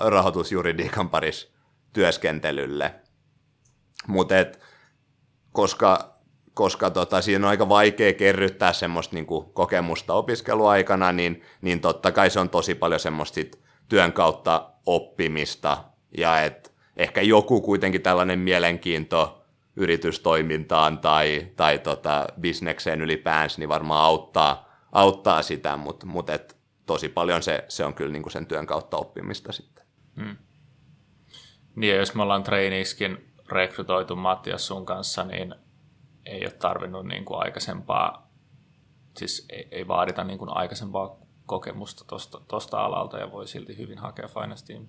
rahoitusjuridiikan 0.00 1.10
parissa 1.10 1.48
työskentelylle. 1.92 2.94
Mutta 4.06 4.34
koska, 5.52 6.16
koska 6.54 6.90
tota, 6.90 7.22
siinä 7.22 7.46
on 7.46 7.50
aika 7.50 7.68
vaikea 7.68 8.12
kerryttää 8.12 8.72
semmoista 8.72 9.14
niin 9.14 9.26
kuin, 9.26 9.52
kokemusta 9.52 10.14
opiskeluaikana, 10.14 11.12
niin, 11.12 11.42
niin 11.60 11.80
totta 11.80 12.12
kai 12.12 12.30
se 12.30 12.40
on 12.40 12.50
tosi 12.50 12.74
paljon 12.74 13.00
semmoista 13.00 13.34
sit, 13.34 13.61
työn 13.88 14.12
kautta 14.12 14.70
oppimista, 14.86 15.84
ja 16.18 16.42
et 16.42 16.74
ehkä 16.96 17.22
joku 17.22 17.60
kuitenkin 17.60 18.02
tällainen 18.02 18.38
mielenkiinto 18.38 19.42
yritystoimintaan 19.76 20.98
tai, 20.98 21.48
tai 21.56 21.78
tota, 21.78 22.26
bisnekseen 22.40 23.00
ylipäänsä, 23.00 23.58
niin 23.58 23.68
varmaan 23.68 24.04
auttaa, 24.04 24.68
auttaa 24.92 25.42
sitä, 25.42 25.76
mutta 25.76 26.06
mut 26.06 26.30
et 26.30 26.56
tosi 26.86 27.08
paljon 27.08 27.42
se, 27.42 27.64
se 27.68 27.84
on 27.84 27.94
kyllä 27.94 28.12
niin 28.12 28.22
kuin 28.22 28.32
sen 28.32 28.46
työn 28.46 28.66
kautta 28.66 28.96
oppimista 28.96 29.52
sitten. 29.52 29.84
Hmm. 30.16 30.36
Niin, 31.76 31.96
jos 31.96 32.14
me 32.14 32.22
ollaan 32.22 32.42
traineeskin 32.42 33.34
rekrytoitu 33.48 34.16
Mattias 34.16 34.66
sun 34.66 34.86
kanssa, 34.86 35.24
niin 35.24 35.54
ei 36.26 36.44
ole 36.44 36.52
tarvinnut 36.52 37.06
niin 37.06 37.24
kuin 37.24 37.40
aikaisempaa, 37.40 38.30
siis 39.16 39.46
ei, 39.50 39.68
ei 39.70 39.88
vaadita 39.88 40.24
niin 40.24 40.38
kuin 40.38 40.56
aikaisempaa 40.56 41.21
kokemusta 41.52 42.04
tuosta 42.48 42.80
alalta 42.80 43.18
ja 43.18 43.32
voi 43.32 43.48
silti 43.48 43.78
hyvin 43.78 43.98
hakea 43.98 44.28
Finance 44.28 44.66
Team. 44.66 44.86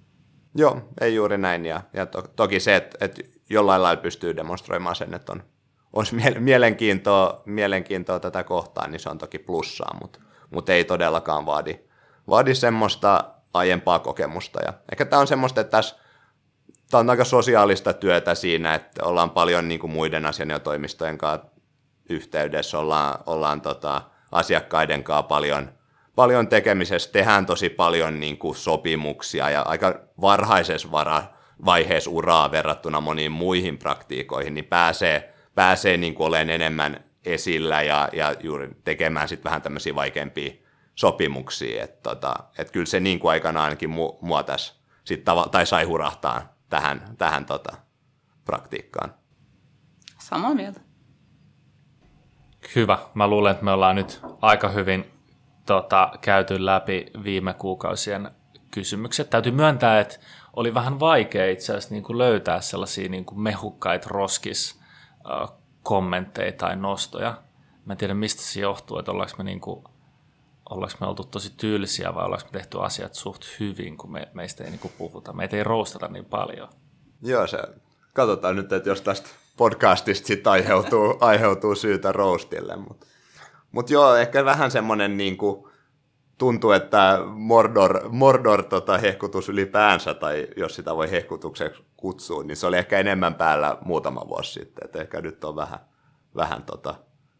Joo, 0.56 0.82
ei 1.02 1.16
juuri 1.16 1.38
näin. 1.38 1.66
Ja, 1.66 1.82
ja 1.94 2.06
to, 2.06 2.22
toki 2.22 2.60
se, 2.60 2.76
että, 2.76 3.06
että 3.06 3.22
jollain 3.50 3.84
lailla 3.84 4.02
pystyy 4.02 4.36
demonstroimaan 4.36 4.96
sen, 4.96 5.14
että 5.14 5.32
on, 5.32 5.44
olisi 5.94 6.16
mielenkiintoa, 6.40 7.42
mielenkiintoa 7.46 8.20
tätä 8.20 8.44
kohtaan, 8.44 8.92
niin 8.92 9.00
se 9.00 9.10
on 9.10 9.18
toki 9.18 9.40
plussaa, 9.40 9.98
mutta, 10.02 10.20
mutta 10.50 10.74
ei 10.74 10.84
todellakaan 10.84 11.46
vaadi, 11.46 11.80
vaadi 12.30 12.56
semmoista 12.56 13.24
aiempaa 13.54 14.00
kokemusta. 14.00 14.60
Ja 14.66 14.74
ehkä 14.92 15.06
tämä 15.06 15.20
on 15.20 15.28
semmoista, 15.28 15.62
että 15.62 15.72
tässä 15.72 15.96
tämä 16.90 17.00
on 17.00 17.10
aika 17.10 17.26
sosiaalista 17.26 17.94
työtä 17.94 18.36
siinä, 18.36 18.76
että 18.76 19.04
ollaan 19.06 19.30
paljon 19.30 19.68
niin 19.68 19.80
kuin 19.80 19.92
muiden 19.92 20.26
asianajotoimistojen 20.26 21.18
kanssa 21.18 21.48
yhteydessä, 22.10 22.80
ollaan, 22.80 23.20
ollaan 23.26 23.62
tota, 23.62 24.02
asiakkaiden 24.32 25.04
kanssa 25.04 25.24
paljon, 25.24 25.83
paljon 26.16 26.48
tekemisessä, 26.48 27.12
tehdään 27.12 27.46
tosi 27.46 27.70
paljon 27.70 28.20
niin 28.20 28.38
kuin 28.38 28.56
sopimuksia 28.56 29.50
ja 29.50 29.62
aika 29.62 30.00
varhaisessa 30.22 30.92
vara, 30.92 31.24
vaiheessa 31.66 32.10
uraa 32.10 32.52
verrattuna 32.52 33.02
moniin 33.02 33.32
muihin 33.32 33.78
praktiikoihin, 33.78 34.54
niin 34.54 34.66
pääsee, 34.66 35.34
pääsee 35.56 35.98
niin 35.98 36.16
kuin 36.16 36.28
olemaan 36.28 36.50
enemmän 36.50 37.04
esillä 37.26 37.82
ja, 37.82 38.10
ja 38.14 38.36
juuri 38.40 38.70
tekemään 38.84 39.28
sitten 39.28 39.50
vähän 39.50 39.62
tämmöisiä 39.62 39.96
vaikeampia 39.96 40.54
sopimuksia. 40.96 41.84
Että 41.84 42.10
tota, 42.10 42.34
et 42.58 42.72
kyllä 42.72 42.86
se 42.86 43.00
niin 43.00 43.20
kuin 43.20 43.32
aikana 43.32 43.64
ainakin 43.64 43.90
mu, 43.90 44.18
mua 44.22 44.44
tässä 44.44 44.74
sit 45.04 45.24
tava, 45.24 45.48
tai 45.52 45.66
sai 45.66 45.84
hurahtaa 45.84 46.56
tähän, 46.70 47.16
tähän 47.18 47.46
tota, 47.46 47.74
praktiikkaan. 48.46 49.14
Samaa 50.20 50.54
mieltä. 50.54 50.80
Hyvä. 52.76 52.98
Mä 53.14 53.28
luulen, 53.28 53.52
että 53.52 53.64
me 53.64 53.72
ollaan 53.72 53.96
nyt 53.96 54.22
aika 54.42 54.70
hyvin 54.70 55.13
tota, 55.66 56.12
käyty 56.22 56.66
läpi 56.66 57.06
viime 57.24 57.54
kuukausien 57.54 58.32
kysymykset. 58.72 59.30
Täytyy 59.30 59.52
myöntää, 59.52 60.00
että 60.00 60.16
oli 60.54 60.74
vähän 60.74 61.00
vaikea 61.00 61.52
itse 61.52 61.72
asiassa 61.72 61.94
niin 61.94 62.04
kuin 62.04 62.18
löytää 62.18 62.62
sellaisia 62.62 63.10
niin 63.10 63.26
kuin 63.26 63.40
mehukkaita 63.40 64.08
roskis 64.12 64.80
kommentteja 65.84 66.52
tai 66.52 66.76
nostoja. 66.76 67.42
Mä 67.86 67.94
en 67.94 67.98
tiedä, 67.98 68.14
mistä 68.14 68.42
se 68.42 68.60
johtuu, 68.60 69.00
että 69.00 69.12
ollaanko 69.12 69.36
me, 69.38 69.44
niin 69.44 69.60
kuin, 69.60 69.84
ollaanko 70.70 70.98
me 71.00 71.08
oltu 71.08 71.24
tosi 71.24 71.54
tyylisiä 71.58 72.16
vai 72.16 72.26
ollaanko 72.26 72.48
me 72.48 72.52
tehty 72.52 72.82
asiat 72.82 73.14
suht 73.14 73.46
hyvin, 73.60 73.98
kun 73.98 74.12
me, 74.12 74.28
meistä 74.34 74.64
ei 74.64 74.70
niin 74.70 74.80
kuin 74.80 74.94
puhuta. 74.98 75.34
Meitä 75.34 75.58
ei 75.58 75.64
roustata 75.64 76.08
niin 76.08 76.26
paljon. 76.26 76.70
Joo, 77.22 77.48
se, 77.48 77.58
katsotaan 78.14 78.56
nyt, 78.56 78.72
että 78.72 78.90
jos 78.90 79.02
tästä 79.02 79.30
podcastista 79.58 80.28
sitten 80.28 80.52
aiheutuu, 80.52 81.18
aiheutuu 81.20 81.76
syytä 81.76 82.12
roastille. 82.12 82.76
Mutta 82.76 83.06
mut 83.74 83.90
joo, 83.90 84.16
ehkä 84.16 84.46
vähän 84.46 84.72
semmoinen 84.72 85.18
niin 85.18 85.38
kuin, 85.38 85.68
tuntuu, 86.38 86.72
että 86.72 87.20
Mordor, 87.26 88.10
Mordor 88.10 88.64
tota, 88.64 88.98
hehkutus 88.98 89.50
ylipäänsä, 89.50 90.14
tai 90.14 90.48
jos 90.58 90.76
sitä 90.76 90.96
voi 90.96 91.12
hehkutukseksi 91.12 91.84
kutsua, 91.98 92.44
niin 92.44 92.58
se 92.58 92.68
oli 92.68 92.78
ehkä 92.78 93.00
enemmän 93.00 93.36
päällä 93.36 93.78
muutama 93.82 94.28
vuosi 94.30 94.54
sitten. 94.54 94.86
Et 94.86 94.96
ehkä 94.96 95.22
nyt 95.22 95.44
on 95.44 95.56
vähän, 95.56 95.80
vähän 96.36 96.64
tota, 96.64 96.96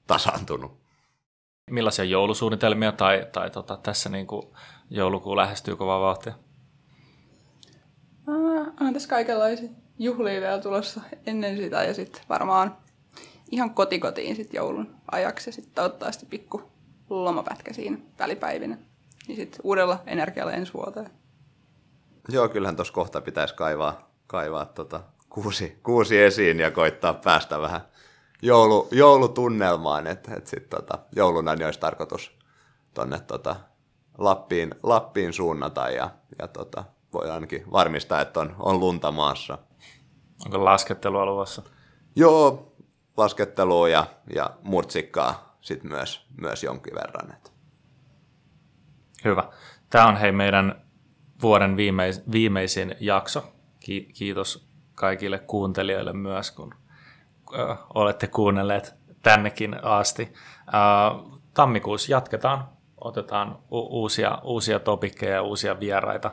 tasaantunut. 0.08 0.84
Millaisia 1.72 2.06
joulusuunnitelmia 2.06 2.92
tai, 2.92 3.28
tai 3.32 3.50
tota, 3.50 3.78
tässä 3.78 4.10
niin 4.10 4.28
kuin 4.28 4.48
joulukuu 4.90 5.36
lähestyy 5.36 5.76
kovaa 5.76 6.00
vauhtia? 6.00 6.34
on 8.82 8.94
tässä 8.94 9.10
kaikenlaisia 9.10 9.70
juhlia 10.00 10.42
vielä 10.42 10.60
tulossa 10.60 11.02
ennen 11.26 11.58
sitä 11.58 11.84
ja 11.84 11.94
sitten 11.94 12.22
varmaan 12.30 12.78
ihan 13.54 13.74
kotikotiin 13.74 14.36
sitten 14.36 14.58
joulun 14.58 14.96
ajaksi 15.12 15.50
ja 15.50 15.54
sitten 15.54 15.84
ottaa 15.84 16.12
sitten 16.12 16.30
pikku 16.30 16.62
lomapätkä 17.10 17.74
siinä 17.74 17.98
välipäivinä. 18.20 18.78
Niin 19.28 19.36
sitten 19.36 19.60
uudella 19.64 20.04
energialla 20.06 20.52
ensi 20.52 20.74
vuoteen. 20.74 21.10
Joo, 22.30 22.50
kyllähän 22.50 22.76
tuossa 22.76 22.94
kohta 22.94 23.22
pitäisi 23.22 23.56
kaivaa, 23.56 24.10
kaivaa 24.28 24.66
tota 24.66 25.02
kuusi, 25.30 25.80
kuusi 25.84 26.22
esiin 26.22 26.60
ja 26.60 26.72
koittaa 26.72 27.14
päästä 27.14 27.62
vähän 27.62 27.82
joulu, 28.42 28.88
joulutunnelmaan, 28.92 30.08
että 30.08 30.36
et 30.36 30.48
sitten 30.48 30.80
tota, 30.80 31.00
jouluna 31.16 31.56
niin 31.56 31.66
olisi 31.66 31.80
tarkoitus 31.80 32.32
tuonne 32.94 33.20
tota, 33.20 33.56
Lappiin, 34.18 34.76
Lappiin 34.84 35.34
suunnata 35.34 35.90
ja, 35.90 36.10
ja 36.40 36.48
tota, 36.48 36.84
voi 37.14 37.30
ainakin 37.30 37.72
varmistaa, 37.72 38.22
että 38.22 38.40
on, 38.40 38.56
on 38.60 38.80
lunta 38.80 39.12
maassa. 39.12 39.58
Onko 40.46 40.66
laskettelua 40.66 41.26
luvassa? 41.26 41.62
Joo, 42.16 42.73
laskettelua 43.18 43.90
ja, 43.90 44.06
ja 44.36 44.50
murtsikkaa 44.64 45.58
sitten 45.62 45.92
myös, 45.92 46.28
myös 46.42 46.64
jonkin 46.64 46.96
verran. 46.96 47.34
Hyvä. 49.26 49.44
Tämä 49.90 50.08
on 50.08 50.18
hei 50.18 50.32
meidän 50.32 50.82
vuoden 51.42 51.78
viimeis, 51.78 52.32
viimeisin 52.32 52.96
jakso. 53.00 53.54
Ki- 53.80 54.10
kiitos 54.14 54.68
kaikille 54.96 55.40
kuuntelijoille 55.40 56.14
myös, 56.14 56.52
kun 56.52 56.76
ö, 57.54 57.76
olette 57.94 58.28
kuunnelleet 58.28 58.96
tännekin 59.22 59.84
asti. 59.84 60.34
Ö, 60.68 60.72
tammikuussa 61.54 62.12
jatketaan, 62.12 62.70
otetaan 62.98 63.60
u- 63.72 64.02
uusia, 64.02 64.38
uusia 64.44 64.80
topikkeja 64.80 65.34
ja 65.34 65.42
uusia 65.42 65.80
vieraita, 65.80 66.32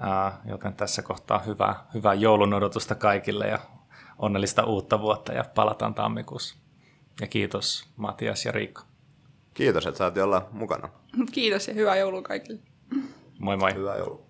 ö, 0.00 0.32
joten 0.44 0.74
tässä 0.74 1.02
kohtaa 1.02 1.38
hyvää, 1.38 1.86
hyvää 1.94 2.14
joulun 2.14 2.54
odotusta 2.54 2.94
kaikille 2.94 3.46
ja 3.46 3.58
onnellista 4.18 4.64
uutta 4.64 5.00
vuotta 5.00 5.32
ja 5.32 5.44
palataan 5.54 5.94
tammikuussa. 5.94 6.56
Ja 7.20 7.26
kiitos 7.26 7.88
Matias 7.96 8.44
ja 8.44 8.52
Riikka. 8.52 8.82
Kiitos, 9.54 9.86
että 9.86 9.98
saatiin 9.98 10.24
olla 10.24 10.48
mukana. 10.52 10.88
Kiitos 11.32 11.68
ja 11.68 11.74
hyvää 11.74 11.96
joulua 11.96 12.22
kaikille. 12.22 12.60
Moi 13.38 13.56
moi. 13.56 13.74
Hyvää 13.74 13.96
joulua. 13.96 14.25